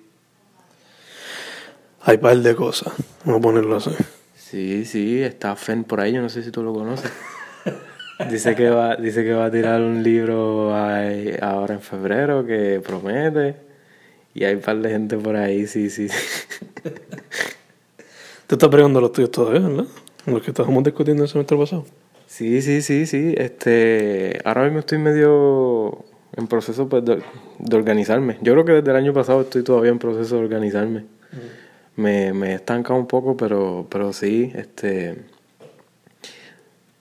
Hay 2.03 2.17
par 2.17 2.37
de 2.37 2.55
cosas. 2.55 2.93
Vamos 3.25 3.39
a 3.39 3.41
ponerlo 3.41 3.75
así. 3.77 3.91
Sí, 4.37 4.85
sí, 4.85 5.21
está 5.21 5.55
Fen 5.55 5.83
por 5.83 5.99
ahí, 5.99 6.13
yo 6.13 6.21
no 6.21 6.29
sé 6.29 6.43
si 6.43 6.51
tú 6.51 6.61
lo 6.63 6.73
conoces. 6.73 7.11
Dice 8.29 8.55
que 8.55 8.69
va, 8.69 8.95
dice 8.95 9.23
que 9.23 9.33
va 9.33 9.45
a 9.45 9.51
tirar 9.51 9.81
un 9.81 10.03
libro 10.03 10.75
ahí- 10.75 11.35
ahora 11.41 11.75
en 11.75 11.81
febrero 11.81 12.45
que 12.45 12.81
promete. 12.85 13.55
Y 14.33 14.43
hay 14.45 14.55
un 14.55 14.61
par 14.61 14.77
de 14.77 14.89
gente 14.89 15.17
por 15.17 15.35
ahí, 15.35 15.67
sí, 15.67 15.89
sí. 15.89 16.07
Tú 18.47 18.55
estás 18.55 18.69
pregando 18.69 18.99
los 19.01 19.11
tuyos 19.11 19.31
todavía, 19.31 19.61
¿verdad? 19.67 19.85
Los 20.25 20.41
que 20.41 20.51
estábamos 20.51 20.83
discutiendo 20.83 21.23
el 21.23 21.29
semestre 21.29 21.57
pasado. 21.57 21.85
Sí, 22.27 22.61
sí, 22.61 22.81
sí, 22.81 23.05
sí. 23.05 23.33
Este, 23.37 24.39
ahora 24.43 24.63
mismo 24.63 24.79
estoy 24.79 24.97
medio 24.97 26.03
en 26.35 26.47
proceso 26.47 26.89
pues, 26.89 27.05
de, 27.05 27.21
de 27.59 27.75
organizarme. 27.75 28.37
Yo 28.41 28.53
creo 28.53 28.65
que 28.65 28.71
desde 28.73 28.91
el 28.91 28.97
año 28.97 29.13
pasado 29.13 29.41
estoy 29.41 29.63
todavía 29.63 29.91
en 29.91 29.99
proceso 29.99 30.35
de 30.37 30.41
organizarme. 30.41 31.05
me, 31.95 32.33
me 32.33 32.55
estanca 32.55 32.93
un 32.93 33.07
poco, 33.07 33.37
pero, 33.37 33.85
pero 33.89 34.13
sí, 34.13 34.51
este 34.55 35.17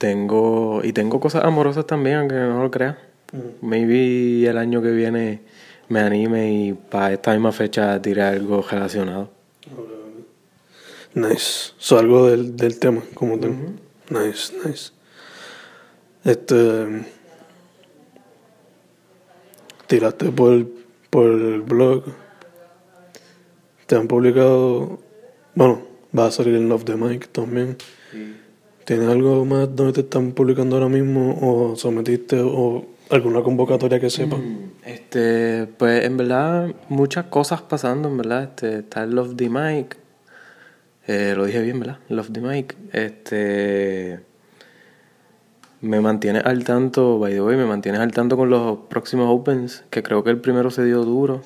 tengo 0.03 0.81
y 0.83 0.91
tengo 0.91 1.21
cosas 1.21 1.45
amorosas 1.45 1.87
también, 1.87 2.17
aunque 2.17 2.35
no 2.35 2.61
lo 2.61 2.69
creas. 2.69 2.97
Mm. 3.31 3.65
Maybe 3.65 4.45
el 4.49 4.57
año 4.57 4.81
que 4.81 4.91
viene 4.91 5.39
me 5.87 6.01
anime 6.01 6.51
y 6.51 6.73
para 6.73 7.13
esta 7.13 7.31
misma 7.31 7.53
fecha 7.53 8.01
tire 8.01 8.21
algo 8.21 8.61
relacionado. 8.69 9.29
Nice. 11.13 11.71
So, 11.77 11.99
algo 11.99 12.27
del, 12.27 12.57
del 12.57 12.79
tema, 12.79 13.01
como 13.13 13.39
tal. 13.39 13.55
Nice, 14.09 14.53
nice. 14.65 14.91
Este. 16.25 17.05
Tiraste 19.87 20.31
por, 20.33 20.67
por 21.09 21.27
el 21.27 21.61
blog. 21.61 22.03
Te 23.85 23.95
han 23.95 24.09
publicado. 24.09 24.99
Bueno, 25.55 25.81
va 26.17 26.25
a 26.25 26.31
salir 26.31 26.55
en 26.55 26.67
Love 26.67 26.83
the 26.83 26.95
Mic 26.97 27.29
también. 27.29 27.77
¿Tienes 28.85 29.07
algo 29.07 29.45
más 29.45 29.75
donde 29.75 29.93
te 29.93 30.01
están 30.01 30.31
publicando 30.33 30.75
ahora 30.75 30.89
mismo? 30.89 31.37
¿O 31.41 31.75
sometiste 31.75 32.39
o 32.39 32.85
alguna 33.09 33.41
convocatoria 33.41 33.99
que 33.99 34.09
sepa? 34.09 34.37
Mm, 34.37 34.71
este, 34.85 35.67
pues 35.77 36.03
en 36.05 36.17
verdad, 36.17 36.73
muchas 36.89 37.25
cosas 37.25 37.61
pasando, 37.61 38.09
en 38.09 38.17
verdad. 38.17 38.43
Este, 38.43 38.79
está 38.79 39.03
el 39.03 39.15
Love 39.15 39.35
the 39.35 39.49
Mic 39.49 40.03
eh, 41.07 41.33
lo 41.35 41.45
dije 41.45 41.61
bien, 41.61 41.79
¿verdad? 41.79 41.97
Love 42.09 42.31
the 42.31 42.41
Mic. 42.41 42.77
Este. 42.91 44.19
Me 45.81 45.99
mantiene 45.99 46.39
al 46.39 46.63
tanto, 46.63 47.19
by 47.19 47.33
the 47.33 47.41
way, 47.41 47.57
me 47.57 47.65
mantienes 47.65 47.99
al 47.99 48.11
tanto 48.13 48.37
con 48.37 48.49
los 48.49 48.79
próximos 48.87 49.27
Opens, 49.29 49.83
que 49.89 50.01
creo 50.01 50.23
que 50.23 50.29
el 50.29 50.39
primero 50.39 50.71
se 50.71 50.85
dio 50.85 51.03
duro. 51.03 51.41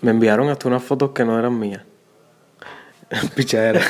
Me 0.00 0.10
enviaron 0.10 0.48
hasta 0.48 0.68
unas 0.68 0.82
fotos 0.82 1.10
que 1.10 1.26
no 1.26 1.38
eran 1.38 1.58
mías. 1.58 1.82
Pichadera. 3.34 3.80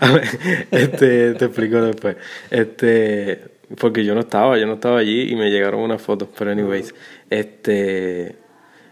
A 0.00 0.12
ver, 0.12 0.28
este, 0.70 1.34
te 1.34 1.44
explico 1.44 1.80
después. 1.82 2.16
Este, 2.50 3.40
porque 3.78 4.04
yo 4.04 4.14
no 4.14 4.20
estaba, 4.20 4.58
yo 4.58 4.66
no 4.66 4.74
estaba 4.74 4.98
allí 4.98 5.30
y 5.30 5.36
me 5.36 5.50
llegaron 5.50 5.80
unas 5.80 6.00
fotos, 6.00 6.28
pero 6.36 6.50
anyways, 6.50 6.94
este, 7.30 8.36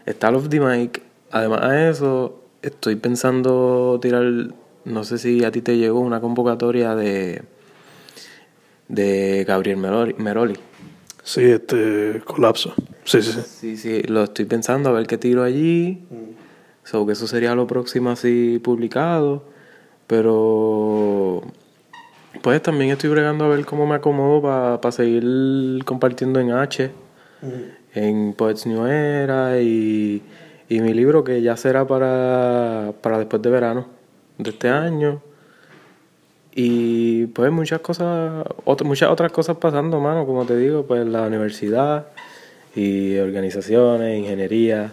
está 0.05 0.31
Love 0.31 0.49
the 0.49 0.59
Mic. 0.59 1.01
Además 1.31 1.69
de 1.69 1.89
eso, 1.89 2.43
estoy 2.61 2.95
pensando 2.95 3.99
tirar 4.01 4.23
no 4.83 5.03
sé 5.03 5.17
si 5.17 5.43
a 5.43 5.51
ti 5.51 5.61
te 5.61 5.77
llegó 5.77 5.99
una 5.99 6.21
convocatoria 6.21 6.95
de, 6.95 7.43
de 8.87 9.43
Gabriel 9.47 9.77
Meroli. 9.77 10.55
Sí, 11.23 11.43
este 11.43 12.21
colapso. 12.25 12.73
Sí, 13.03 13.21
sí, 13.21 13.31
sí. 13.31 13.41
Sí, 13.45 13.77
sí, 13.77 14.01
lo 14.03 14.23
estoy 14.23 14.45
pensando 14.45 14.89
a 14.89 14.93
ver 14.93 15.05
qué 15.05 15.17
tiro 15.17 15.43
allí. 15.43 16.03
Mm. 16.09 17.05
que 17.05 17.13
eso 17.13 17.27
sería 17.27 17.53
lo 17.53 17.67
próximo 17.67 18.09
así 18.09 18.59
publicado. 18.63 19.43
Pero 20.11 21.41
pues 22.41 22.61
también 22.61 22.91
estoy 22.91 23.09
bregando 23.09 23.45
a 23.45 23.47
ver 23.47 23.65
cómo 23.65 23.87
me 23.87 23.95
acomodo 23.95 24.41
para 24.41 24.91
seguir 24.91 25.85
compartiendo 25.85 26.41
en 26.41 26.51
H, 26.51 26.91
mm. 27.41 27.97
en 27.97 28.33
Poets 28.33 28.65
New 28.65 28.85
Era 28.87 29.61
y, 29.61 30.21
y 30.67 30.81
mi 30.81 30.93
libro 30.93 31.23
que 31.23 31.41
ya 31.41 31.55
será 31.55 31.87
para, 31.87 32.91
para 32.99 33.19
después 33.19 33.41
de 33.41 33.51
verano 33.51 33.85
de 34.37 34.49
este 34.49 34.67
año. 34.67 35.21
Y 36.53 37.27
pues 37.27 37.49
muchas 37.53 37.79
cosas, 37.79 38.43
muchas 38.83 39.09
otras 39.09 39.31
cosas 39.31 39.55
pasando, 39.55 40.01
mano, 40.01 40.25
como 40.25 40.45
te 40.45 40.57
digo, 40.57 40.85
pues 40.85 41.07
la 41.07 41.21
universidad 41.21 42.07
y 42.75 43.17
organizaciones, 43.17 44.19
ingeniería. 44.19 44.91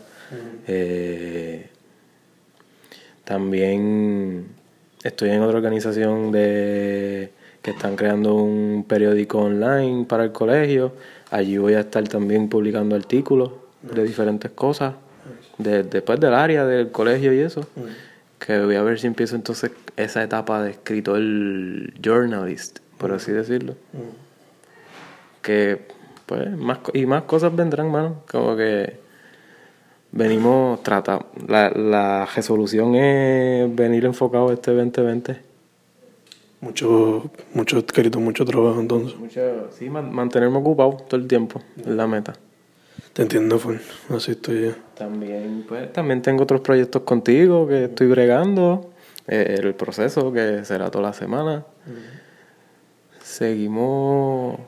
Eh, 0.68 1.70
también 3.24 4.58
estoy 5.02 5.30
en 5.30 5.42
otra 5.42 5.56
organización 5.56 6.32
de 6.32 7.30
que 7.62 7.72
están 7.72 7.96
creando 7.96 8.34
un 8.34 8.84
periódico 8.88 9.38
online 9.38 10.04
para 10.04 10.24
el 10.24 10.32
colegio. 10.32 10.92
Allí 11.30 11.58
voy 11.58 11.74
a 11.74 11.80
estar 11.80 12.06
también 12.08 12.48
publicando 12.48 12.96
artículos 12.96 13.50
de 13.82 14.04
diferentes 14.04 14.50
cosas, 14.52 14.94
de, 15.58 15.82
después 15.82 16.18
del 16.20 16.34
área 16.34 16.64
del 16.64 16.90
colegio 16.90 17.32
y 17.32 17.40
eso 17.40 17.66
que 18.38 18.58
voy 18.61 18.76
a 18.76 18.82
ver 18.82 18.98
si 18.98 19.06
empiezo 19.06 19.37
entonces 19.37 19.72
esa 19.96 20.22
etapa 20.22 20.62
de 20.62 20.70
escritor 20.70 21.20
journalist, 22.00 22.78
por 22.96 23.12
así 23.12 23.32
decirlo. 23.32 23.74
Mm. 23.92 25.42
Que, 25.42 25.80
pues, 26.26 26.50
más, 26.56 26.78
y 26.94 27.06
más 27.06 27.22
cosas 27.24 27.54
vendrán, 27.54 27.90
mano. 27.90 28.22
Como 28.30 28.56
que 28.56 28.98
venimos, 30.18 30.83
trata, 30.83 31.24
la, 31.46 31.70
la 31.70 32.26
resolución 32.26 32.94
es 32.96 33.74
venir 33.74 34.04
enfocado 34.04 34.52
este 34.52 34.72
2020. 34.72 35.48
Mucho, 36.61 37.31
mucho 37.54 37.78
escrito, 37.78 38.18
mucho 38.18 38.44
trabajo 38.44 38.81
entonces. 38.81 39.16
Mucho, 39.16 39.70
sí, 39.70 39.88
mantenerme 39.88 40.59
ocupado 40.59 40.96
todo 41.09 41.20
el 41.20 41.28
tiempo, 41.28 41.62
es 41.78 41.87
la 41.87 42.07
meta. 42.09 42.35
Te 43.12 43.22
entiendo, 43.22 43.59
fue. 43.59 43.78
Así 44.11 44.33
estoy 44.33 44.62
yo. 44.62 44.70
También, 44.96 45.64
pues, 45.68 45.92
también 45.92 46.20
tengo 46.20 46.42
otros 46.42 46.61
proyectos 46.61 47.02
contigo 47.02 47.66
que 47.68 47.85
estoy 47.85 48.09
bregando. 48.09 48.90
Eh, 49.28 49.61
el 49.62 49.74
proceso 49.74 50.33
que 50.33 50.64
será 50.64 50.90
toda 50.90 51.09
la 51.09 51.12
semana. 51.12 51.64
Seguimos 53.22 54.59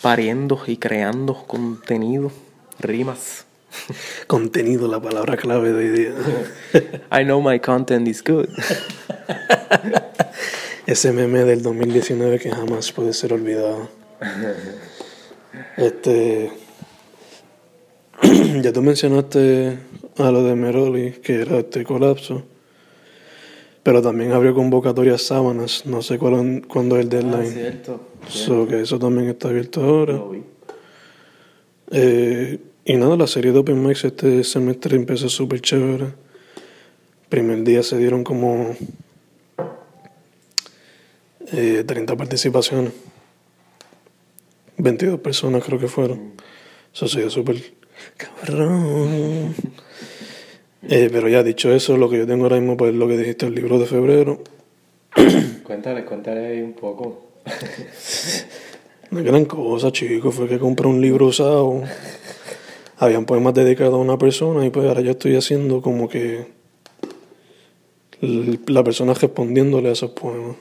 pariendo 0.00 0.60
y 0.66 0.76
creando 0.78 1.34
contenido, 1.34 2.30
rimas. 2.78 3.44
contenido, 4.26 4.88
la 4.88 5.00
palabra 5.00 5.36
clave 5.36 5.72
de 5.72 5.78
hoy 5.78 5.88
día. 5.88 6.12
I 7.12 7.24
know 7.24 7.40
my 7.40 7.58
content 7.58 8.08
is 8.08 8.22
good. 8.22 8.48
Ese 10.86 11.12
meme 11.12 11.44
del 11.44 11.62
2019 11.62 12.38
que 12.38 12.50
jamás 12.50 12.92
puede 12.92 13.12
ser 13.12 13.32
olvidado. 13.32 13.88
Este 15.76 16.50
ya 18.62 18.72
tú 18.72 18.82
mencionaste 18.82 19.78
a 20.18 20.30
lo 20.30 20.42
de 20.42 20.54
Meroli, 20.54 21.12
que 21.12 21.42
era 21.42 21.58
este 21.58 21.84
colapso. 21.84 22.44
Pero 23.82 24.02
también 24.02 24.32
abrió 24.32 24.54
convocatoria 24.54 25.16
sábanas, 25.16 25.86
no 25.86 26.02
sé 26.02 26.18
cuál, 26.18 26.62
cuándo 26.68 26.96
es 26.96 27.04
el 27.04 27.08
deadline. 27.08 27.48
Ah, 27.48 27.52
cierto. 27.52 28.00
So, 28.28 28.68
que 28.68 28.82
eso 28.82 28.98
también 28.98 29.30
está 29.30 29.48
abierto 29.48 29.82
ahora. 29.82 30.20
Eh, 31.90 32.58
y 32.84 32.96
nada, 32.96 33.16
la 33.16 33.26
serie 33.26 33.52
de 33.52 33.58
Open 33.58 33.82
Mics 33.82 34.04
este 34.04 34.44
semestre 34.44 34.96
empezó 34.96 35.28
súper 35.28 35.60
chévere. 35.60 36.06
Primer 37.28 37.62
día 37.62 37.82
se 37.82 37.98
dieron 37.98 38.24
como 38.24 38.74
eh, 41.52 41.84
30 41.86 42.16
participaciones. 42.16 42.92
22 44.78 45.20
personas 45.20 45.62
creo 45.64 45.78
que 45.78 45.88
fueron. 45.88 46.32
Eso 46.92 47.06
se 47.06 47.20
dio 47.20 47.30
súper 47.30 47.56
Cabrón. 48.16 49.54
Eh, 50.82 51.08
pero 51.12 51.28
ya 51.28 51.42
dicho 51.42 51.72
eso, 51.72 51.96
lo 51.96 52.08
que 52.08 52.18
yo 52.18 52.26
tengo 52.26 52.44
ahora 52.44 52.56
mismo, 52.56 52.76
pues 52.76 52.94
lo 52.94 53.06
que 53.06 53.18
dijiste, 53.18 53.46
el 53.46 53.54
libro 53.54 53.78
de 53.78 53.86
febrero. 53.86 54.42
cuéntale, 55.64 56.04
cuéntale 56.04 56.46
ahí 56.46 56.62
un 56.62 56.72
poco. 56.72 57.26
Una 59.10 59.22
gran 59.22 59.44
cosa, 59.44 59.92
chicos, 59.92 60.34
fue 60.34 60.48
que 60.48 60.58
compré 60.58 60.86
un 60.86 61.00
libro 61.00 61.26
usado. 61.26 61.82
Habían 63.02 63.24
poemas 63.24 63.54
dedicados 63.54 63.94
a 63.94 63.96
una 63.96 64.18
persona 64.18 64.66
y 64.66 64.68
pues 64.68 64.86
ahora 64.86 65.00
yo 65.00 65.12
estoy 65.12 65.34
haciendo 65.34 65.80
como 65.80 66.06
que 66.06 66.48
la 68.20 68.84
persona 68.84 69.14
respondiéndole 69.14 69.88
a 69.88 69.92
esos 69.92 70.10
poemas. 70.10 70.56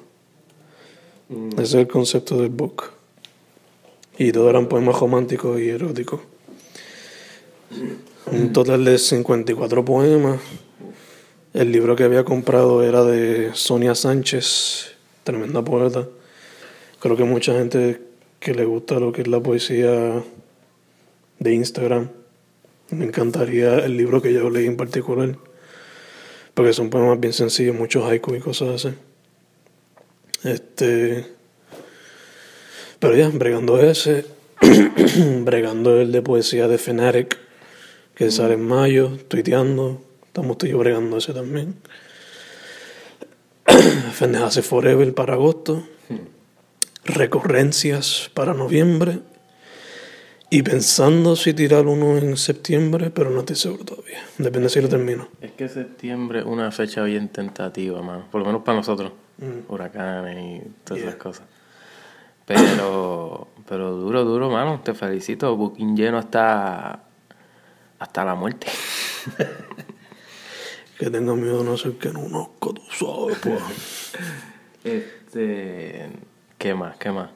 Mm. 1.27 1.49
Ese 1.55 1.63
es 1.63 1.73
el 1.75 1.87
concepto 1.89 2.37
del 2.37 2.47
book. 2.47 2.91
Y 4.17 4.31
todos 4.31 4.49
eran 4.49 4.67
poemas 4.67 4.97
románticos 4.97 5.59
y 5.59 5.67
eróticos. 5.67 6.21
Un 8.31 8.53
total 8.53 8.85
de 8.85 8.97
54 8.97 9.83
poemas. 9.83 10.39
El 11.53 11.73
libro 11.73 11.97
que 11.97 12.05
había 12.05 12.23
comprado 12.23 12.83
era 12.83 13.03
de 13.03 13.51
Sonia 13.53 13.95
Sánchez, 13.95 14.93
tremenda 15.25 15.61
poeta. 15.61 16.07
Creo 17.01 17.17
que 17.17 17.25
mucha 17.25 17.51
gente 17.51 17.99
que 18.39 18.53
le 18.53 18.63
gusta 18.63 18.97
lo 18.97 19.11
que 19.11 19.23
es 19.23 19.27
la 19.27 19.41
poesía 19.41 20.23
de 21.39 21.53
Instagram, 21.53 22.09
me 22.91 23.05
encantaría 23.05 23.79
el 23.79 23.97
libro 23.97 24.21
que 24.21 24.33
yo 24.33 24.49
leí 24.49 24.65
en 24.65 24.77
particular, 24.77 25.37
porque 26.53 26.73
son 26.73 26.89
poemas 26.89 27.19
bien 27.19 27.33
sencillos, 27.33 27.75
muchos 27.75 28.05
haikus 28.05 28.37
y 28.37 28.39
cosas 28.39 28.85
así. 28.85 28.95
Este, 30.43 31.25
pero 32.99 33.15
ya, 33.15 33.29
bregando 33.29 33.79
ese, 33.79 34.25
bregando 35.43 35.99
el 35.99 36.11
de 36.11 36.21
poesía 36.21 36.67
de 36.67 36.77
Fenarek 36.77 37.37
que 38.19 38.31
sale 38.31 38.55
en 38.55 38.67
mayo, 38.67 39.17
tuiteando. 39.29 40.01
Estamos 40.25 40.57
tú 40.57 40.65
y 40.65 40.71
yo 40.71 40.77
bregando 40.77 41.17
ese 41.17 41.33
también. 41.33 41.75
hace 44.43 44.61
Forever 44.61 45.13
para 45.13 45.35
agosto. 45.35 45.87
Recurrencias 47.05 48.29
para 48.33 48.53
noviembre. 48.53 49.19
Y 50.51 50.63
pensando 50.63 51.35
si 51.35 51.53
tirar 51.53 51.85
uno 51.85 52.17
en 52.17 52.35
septiembre, 52.35 53.11
pero 53.11 53.29
no 53.29 53.41
estoy 53.41 53.55
seguro 53.55 53.85
todavía. 53.85 54.19
Depende 54.39 54.69
si 54.69 54.81
lo 54.81 54.89
termino. 54.89 55.27
Es 55.41 55.51
que 55.51 55.69
septiembre 55.69 56.39
es 56.39 56.45
una 56.45 56.71
fecha 56.71 57.03
bien 57.03 57.29
tentativa, 57.29 58.01
mano. 58.01 58.25
Por 58.31 58.41
lo 58.41 58.47
menos 58.47 58.63
para 58.63 58.77
nosotros. 58.77 59.11
Huracanes 59.67 60.63
y 60.63 60.69
todas 60.83 61.03
esas 61.03 61.15
cosas. 61.15 61.45
Pero, 62.47 63.47
pero 63.67 63.91
duro, 63.91 64.25
duro, 64.25 64.49
mano. 64.49 64.81
Te 64.83 64.95
felicito. 64.95 65.55
Booking 65.55 65.95
lleno 65.95 66.17
hasta, 66.17 67.03
hasta 67.99 68.25
la 68.25 68.33
muerte. 68.33 68.67
que 70.97 71.11
tengo 71.11 71.35
miedo 71.35 71.59
de 71.59 71.63
no 71.63 71.77
ser 71.77 71.93
que 71.93 72.09
no 72.11 72.21
conozco, 72.23 72.73
tú 72.73 72.81
sabes, 72.91 73.37
pues. 73.37 74.13
Este. 74.83 76.09
¿Qué 76.57 76.73
más? 76.73 76.97
¿Qué 76.97 77.11
más? 77.11 77.29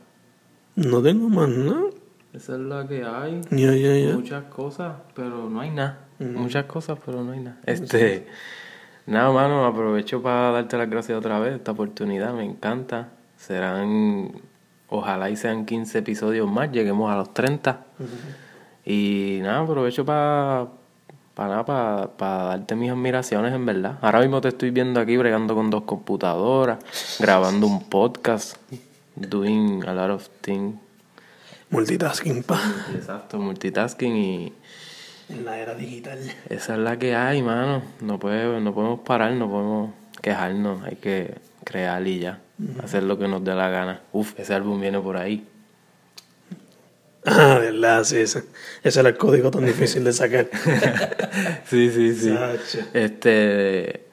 No 0.75 0.99
tengo 1.03 1.29
más 1.29 1.47
nada. 1.47 1.91
Esa 2.33 2.53
es 2.53 2.59
la 2.59 2.87
que 2.87 3.03
hay. 3.03 3.41
Muchas 4.13 4.45
cosas, 4.45 4.95
pero 5.13 5.49
no 5.49 5.61
hay 5.61 5.69
nada. 5.69 5.99
Muchas 6.17 6.65
cosas, 6.65 6.97
pero 7.05 7.23
no 7.23 7.31
hay 7.31 7.41
nada. 7.41 7.57
Este. 7.65 8.27
Nada, 9.05 9.31
mano, 9.31 9.65
aprovecho 9.65 10.21
para 10.21 10.51
darte 10.51 10.77
las 10.77 10.89
gracias 10.89 11.17
otra 11.17 11.37
vez. 11.39 11.55
Esta 11.55 11.71
oportunidad 11.71 12.33
me 12.33 12.43
encanta. 12.43 13.09
Serán. 13.37 14.31
Ojalá 14.89 15.29
y 15.29 15.35
sean 15.35 15.65
15 15.65 15.99
episodios 15.99 16.49
más. 16.49 16.71
Lleguemos 16.71 17.11
a 17.11 17.17
los 17.17 17.33
30. 17.33 17.85
Y 18.85 19.39
nada, 19.43 19.59
aprovecho 19.59 20.03
para. 20.03 20.67
Para, 21.35 21.65
para, 21.65 22.09
para 22.15 22.43
darte 22.43 22.75
mis 22.75 22.91
admiraciones, 22.91 23.53
en 23.53 23.65
verdad. 23.65 23.97
Ahora 24.01 24.21
mismo 24.21 24.39
te 24.39 24.49
estoy 24.49 24.69
viendo 24.69 24.99
aquí 24.99 25.17
bregando 25.17 25.55
con 25.55 25.71
dos 25.71 25.81
computadoras, 25.83 26.77
grabando 27.19 27.65
un 27.65 27.89
podcast, 27.89 28.57
doing 29.15 29.83
a 29.87 29.93
lot 29.93 30.11
of 30.11 30.29
things. 30.41 30.75
Multitasking, 31.73 32.43
pa. 32.43 32.61
Exacto, 32.93 33.39
multitasking 33.39 34.15
y 34.15 34.53
En 35.27 35.43
la 35.43 35.57
era 35.57 35.73
digital. 35.73 36.19
esa 36.47 36.73
es 36.73 36.79
la 36.79 36.99
que 36.99 37.15
hay, 37.15 37.41
mano. 37.41 37.81
No, 37.99 38.19
puede, 38.19 38.61
no 38.61 38.75
podemos 38.75 38.99
parar, 38.99 39.31
no 39.31 39.49
podemos 39.49 39.91
quejarnos. 40.21 40.83
Hay 40.83 40.97
que 40.97 41.33
crear 41.63 42.05
y 42.07 42.19
ya. 42.19 42.39
Hacer 42.83 43.01
lo 43.01 43.17
que 43.17 43.27
nos 43.27 43.43
dé 43.43 43.55
la 43.55 43.69
gana. 43.69 44.01
Uf, 44.11 44.39
ese 44.39 44.53
álbum 44.53 44.79
viene 44.79 44.99
por 44.99 45.17
ahí. 45.17 45.47
Ah, 47.25 47.57
verdad, 47.59 48.03
sí, 48.03 48.17
ese. 48.17 48.43
Ese 48.83 48.99
era 48.99 49.09
el 49.09 49.17
código 49.17 49.49
tan 49.49 49.65
difícil 49.65 50.03
de 50.03 50.13
sacar. 50.13 50.49
sí, 51.65 51.89
sí, 51.89 52.13
sí. 52.13 52.35
Este. 52.93 54.05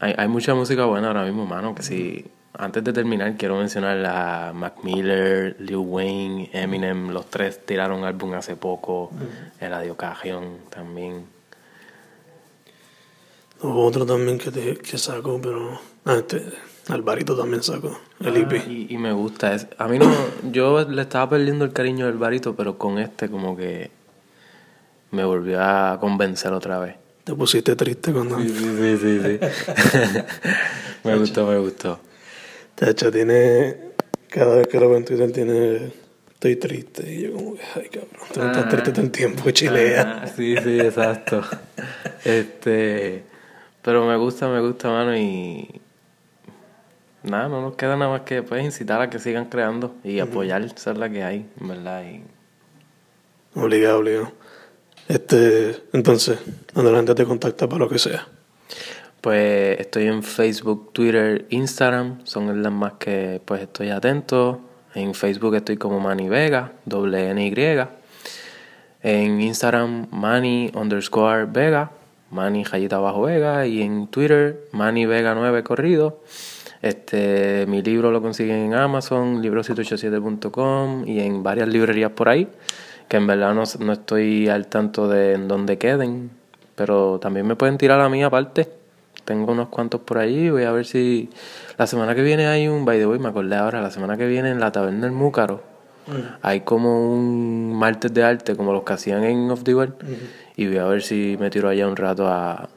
Hay, 0.00 0.14
hay 0.16 0.28
mucha 0.28 0.54
música 0.54 0.86
buena 0.86 1.08
ahora 1.08 1.24
mismo, 1.24 1.44
mano. 1.44 1.74
Que 1.74 1.82
si. 1.82 2.24
Antes 2.56 2.84
de 2.84 2.92
terminar, 2.92 3.36
quiero 3.36 3.56
mencionar 3.58 4.04
a 4.06 4.52
Mac 4.52 4.84
Miller, 4.84 5.56
Lil 5.58 5.76
Wayne, 5.76 6.50
Eminem. 6.52 7.10
Los 7.10 7.28
tres 7.28 7.66
tiraron 7.66 8.04
álbum 8.04 8.32
hace 8.34 8.54
poco. 8.54 9.10
Eladio 9.58 9.96
Carrión 9.96 10.58
también. 10.70 11.26
Hubo 13.60 13.84
otro 13.84 14.06
también 14.06 14.38
que, 14.38 14.52
te, 14.52 14.76
que 14.76 14.98
sacó, 14.98 15.40
pero. 15.42 15.80
Ah, 16.04 16.14
este. 16.14 16.44
Alvarito 16.88 17.36
también 17.36 17.60
sacó. 17.60 17.98
El 18.20 18.36
IP. 18.36 18.52
Ah, 18.52 18.68
y, 18.68 18.86
y 18.88 18.98
me 18.98 19.12
gusta. 19.12 19.52
Es, 19.52 19.66
a 19.76 19.88
mí 19.88 19.98
no. 19.98 20.08
Yo 20.52 20.88
le 20.88 21.02
estaba 21.02 21.30
perdiendo 21.30 21.64
el 21.64 21.72
cariño 21.72 22.06
del 22.06 22.18
barito, 22.18 22.54
pero 22.54 22.78
con 22.78 22.98
este, 22.98 23.28
como 23.28 23.56
que. 23.56 23.90
Me 25.10 25.24
volvió 25.24 25.60
a 25.60 25.98
convencer 25.98 26.52
otra 26.52 26.78
vez. 26.78 26.94
Te 27.24 27.34
pusiste 27.34 27.74
triste 27.74 28.12
cuando. 28.12 28.38
Sí, 28.38 28.48
sí, 28.48 28.96
sí, 28.96 29.20
sí. 29.20 29.38
me 31.04 31.16
gustó, 31.16 31.48
me 31.48 31.58
gustó. 31.58 31.98
Tacho, 32.74 33.10
tiene. 33.10 33.92
Cada 34.28 34.56
vez 34.56 34.66
que 34.66 34.80
lo 34.80 34.88
veo 34.88 34.98
en 34.98 35.04
Twitter 35.04 35.32
tiene. 35.32 35.92
Estoy 36.32 36.56
triste. 36.56 37.12
Y 37.12 37.22
yo, 37.22 37.32
como 37.32 37.54
que, 37.54 37.60
ay, 37.74 37.88
cabrón. 37.88 38.28
Tú 38.32 38.40
no 38.40 38.46
estás 38.46 38.68
triste 38.68 38.90
todo 38.92 39.02
el 39.02 39.10
tiempo, 39.10 39.50
chilea. 39.50 40.22
Ah, 40.22 40.26
sí, 40.26 40.56
sí, 40.62 40.80
exacto. 40.80 41.42
este. 42.24 43.24
Pero 43.82 44.06
me 44.06 44.16
gusta, 44.16 44.48
me 44.48 44.60
gusta, 44.60 44.88
mano, 44.88 45.16
y. 45.16 45.80
Nada, 47.22 47.48
no 47.48 47.62
nos 47.62 47.76
queda 47.76 47.96
nada 47.96 48.10
más 48.10 48.22
que 48.22 48.42
pues, 48.42 48.62
incitar 48.62 49.00
a 49.00 49.08
que 49.08 49.18
sigan 49.18 49.46
creando 49.46 49.94
y 50.04 50.18
apoyar, 50.18 50.62
es 50.62 50.86
la 50.86 51.08
que 51.08 51.24
hay, 51.24 51.46
en 51.58 51.68
verdad. 51.68 52.04
Y... 52.04 52.22
Obligado, 53.58 53.98
obligado. 54.00 54.32
Este. 55.08 55.76
Entonces, 55.92 56.38
donde 56.74 56.90
la 56.90 56.98
gente 56.98 57.14
te 57.14 57.24
contacta 57.24 57.68
para 57.68 57.84
lo 57.84 57.88
que 57.88 57.98
sea. 57.98 58.26
Pues 59.24 59.80
estoy 59.80 60.08
en 60.08 60.22
Facebook, 60.22 60.92
Twitter, 60.92 61.46
Instagram, 61.48 62.18
son 62.24 62.62
las 62.62 62.70
más 62.70 62.92
que 62.98 63.40
pues 63.42 63.62
estoy 63.62 63.88
atento. 63.88 64.60
En 64.94 65.14
Facebook 65.14 65.54
estoy 65.54 65.78
como 65.78 65.98
Manny 65.98 66.28
Vega, 66.28 66.72
doble 66.84 67.30
N 67.30 67.46
Y. 67.46 67.54
En 69.02 69.40
Instagram, 69.40 70.08
Manny 70.10 70.70
underscore 70.74 71.46
Vega, 71.46 71.90
Manny 72.32 72.64
rayita 72.64 72.96
abajo 72.96 73.22
Vega. 73.22 73.66
Y 73.66 73.80
en 73.80 74.08
Twitter, 74.08 74.68
Manny 74.72 75.06
Vega 75.06 75.34
9 75.34 75.62
corrido. 75.62 76.20
Este, 76.82 77.64
mi 77.66 77.80
libro 77.80 78.10
lo 78.10 78.20
consiguen 78.20 78.56
en 78.56 78.74
Amazon, 78.74 79.42
libro787.com 79.42 81.08
y 81.08 81.20
en 81.20 81.42
varias 81.42 81.68
librerías 81.68 82.10
por 82.10 82.28
ahí, 82.28 82.46
que 83.08 83.16
en 83.16 83.26
verdad 83.26 83.54
no, 83.54 83.62
no 83.78 83.92
estoy 83.94 84.50
al 84.50 84.66
tanto 84.66 85.08
de 85.08 85.32
en 85.32 85.48
dónde 85.48 85.78
queden, 85.78 86.30
pero 86.74 87.18
también 87.20 87.46
me 87.46 87.56
pueden 87.56 87.78
tirar 87.78 88.02
a 88.02 88.10
mí 88.10 88.22
aparte. 88.22 88.83
Tengo 89.24 89.52
unos 89.52 89.68
cuantos 89.68 90.00
por 90.02 90.18
ahí, 90.18 90.50
voy 90.50 90.64
a 90.64 90.72
ver 90.72 90.84
si 90.86 91.30
la 91.78 91.86
semana 91.86 92.14
que 92.14 92.22
viene 92.22 92.46
hay 92.46 92.68
un, 92.68 92.84
by 92.84 92.98
the 92.98 93.06
way, 93.06 93.18
me 93.18 93.28
acordé 93.28 93.56
ahora, 93.56 93.80
la 93.80 93.90
semana 93.90 94.16
que 94.16 94.26
viene 94.26 94.50
en 94.50 94.60
la 94.60 94.70
taberna 94.72 95.02
del 95.06 95.12
Múcaro 95.12 95.62
hay 96.42 96.60
como 96.60 97.14
un 97.14 97.72
martes 97.72 98.12
de 98.12 98.22
arte, 98.22 98.54
como 98.56 98.74
los 98.74 98.82
que 98.84 98.92
hacían 98.92 99.24
en 99.24 99.50
Off 99.50 99.64
the 99.64 99.74
World, 99.74 99.94
y 100.54 100.66
voy 100.66 100.76
a 100.76 100.84
ver 100.84 101.00
si 101.02 101.36
me 101.40 101.48
tiro 101.48 101.70
allá 101.70 101.88
un 101.88 101.96
rato 101.96 102.28
a, 102.28 102.68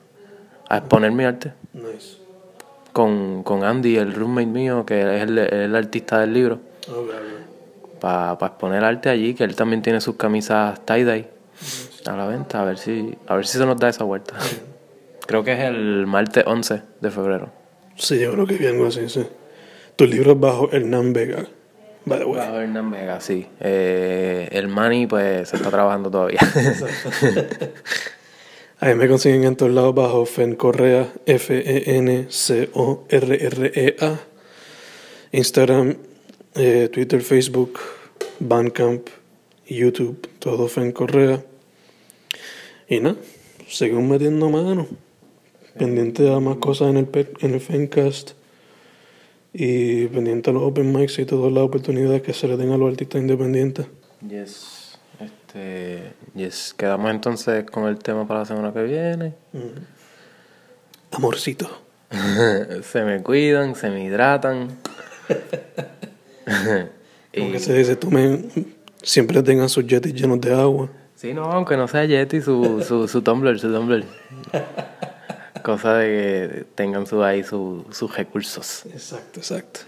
a 0.70 0.78
exponer 0.78 1.12
mi 1.12 1.26
arte 1.26 1.52
Nice. 1.74 2.18
con, 2.94 3.44
con 3.44 3.66
Andy, 3.66 3.98
el 3.98 4.14
roommate 4.14 4.48
mío, 4.48 4.86
que 4.86 5.18
es 5.18 5.24
el, 5.24 5.38
el 5.40 5.76
artista 5.76 6.20
del 6.22 6.34
libro, 6.34 6.60
ok. 6.90 8.00
para 8.00 8.38
exponer 8.40 8.86
arte 8.86 9.10
allí, 9.10 9.34
que 9.34 9.44
él 9.44 9.56
también 9.58 9.82
tiene 9.82 10.00
sus 10.00 10.16
camisas 10.16 10.80
tie-dye 10.86 11.28
a 12.06 12.16
la 12.16 12.28
venta, 12.28 12.62
a 12.62 12.64
ver 12.64 12.78
si 12.78 13.14
a 13.28 13.36
ver 13.36 13.46
si 13.46 13.58
se 13.58 13.66
nos 13.66 13.78
da 13.78 13.90
esa 13.90 14.06
vuelta. 14.06 14.36
Creo 15.28 15.44
que 15.44 15.52
es 15.52 15.60
el 15.60 16.08
martes 16.08 16.46
11 16.48 16.82
de 17.02 17.12
febrero. 17.12 17.52
Sí, 17.98 18.18
yo 18.20 18.32
creo 18.32 18.48
que 18.48 18.56
vi 18.56 18.66
algo 18.66 18.88
así, 18.88 19.10
sí. 19.10 19.28
Tu 19.98 20.06
libro 20.06 20.32
es 20.32 20.40
bajo 20.40 20.72
Hernán 20.72 21.12
Vega. 21.12 21.46
By 22.06 22.20
the 22.20 22.26
way. 22.26 22.40
Bajo 22.40 22.62
Hernán 22.62 22.92
Vega, 22.92 23.20
sí. 23.20 23.46
Eh, 23.60 24.48
el 24.52 24.70
Manny, 24.70 25.06
pues, 25.06 25.50
se 25.50 25.58
está 25.58 25.70
trabajando 25.70 26.10
todavía. 26.10 26.40
Ahí 28.80 28.96
me 28.96 29.10
consiguen 29.10 29.44
en 29.44 29.58
todos 29.58 29.74
lados 29.74 29.94
bajo 29.94 30.26
Fen 30.26 30.56
Correa, 30.56 31.12
F-E-N-C-O-R-R-E-A. 31.26 32.30
Instagram, 35.32 35.98
eh, 36.56 36.88
Twitter, 36.94 37.22
Facebook, 37.22 37.80
Bandcamp, 38.40 39.10
YouTube, 39.68 40.26
todo 40.40 40.70
Fen 40.70 40.94
Correa. 40.94 41.44
Y 42.88 43.02
nada, 43.02 43.18
seguimos 43.68 44.04
metiendo 44.04 44.50
mano. 44.50 44.88
Pendiente 45.78 46.34
a 46.34 46.40
más 46.40 46.58
cosas 46.58 46.90
en 46.90 46.98
el, 46.98 47.10
en 47.40 47.54
el 47.54 47.60
Fencast. 47.60 48.32
Y 49.54 50.08
pendiente 50.08 50.50
a 50.50 50.54
los 50.54 50.64
open 50.64 50.94
mics 50.94 51.18
y 51.20 51.26
todas 51.26 51.52
las 51.52 51.64
oportunidades 51.64 52.22
que 52.22 52.34
se 52.34 52.48
le 52.48 52.58
den 52.58 52.72
a 52.72 52.78
los 52.78 52.92
artistas 52.92 53.22
independientes. 53.22 53.88
yes. 54.28 55.00
Este, 55.20 56.14
yes. 56.36 56.76
Quedamos 56.78 57.10
entonces 57.10 57.64
con 57.70 57.88
el 57.88 57.98
tema 57.98 58.28
para 58.28 58.42
la 58.42 58.46
semana 58.46 58.72
que 58.72 58.84
viene. 58.84 59.34
Amorcito. 61.12 61.70
se 62.84 63.04
me 63.04 63.24
cuidan, 63.24 63.76
se 63.76 63.90
me 63.90 64.04
hidratan. 64.04 64.78
y, 67.34 67.40
Como 67.40 67.52
que 67.52 67.60
se 67.60 67.74
dice, 67.74 67.96
tomen, 67.96 68.76
siempre 69.02 69.42
tengan 69.42 69.70
sus 69.70 69.86
jetis 69.86 70.14
llenos 70.14 70.40
de 70.42 70.54
agua. 70.54 70.90
Sí, 71.16 71.34
no, 71.34 71.46
aunque 71.46 71.76
no 71.78 71.88
sea 71.88 72.06
Yeti, 72.06 72.42
su, 72.42 72.84
su, 72.88 73.08
su 73.08 73.24
Tumblr, 73.24 73.60
su 73.60 73.74
Tumblr. 73.74 74.06
Cosa 75.68 75.96
de 75.98 76.08
que 76.08 76.64
tengan 76.76 77.06
su, 77.06 77.22
ahí 77.22 77.44
su- 77.44 77.84
sus 77.92 78.16
recursos. 78.16 78.86
Exacto, 78.86 79.42
exacto. 79.42 79.82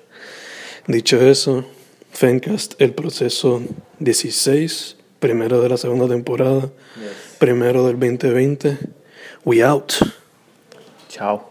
Dicho 0.88 1.16
eso, 1.22 1.64
Fencast, 2.12 2.74
el 2.82 2.94
proceso 2.94 3.62
16, 4.00 4.98
primero 5.22 5.62
de 5.62 5.70
la 5.70 5.78
segunda 5.78 6.06
temporada, 6.10 6.70
primero 7.38 7.88
del 7.88 7.98
2020. 7.98 8.78
We 9.46 9.64
out. 9.64 9.94
Chao. 11.08 11.49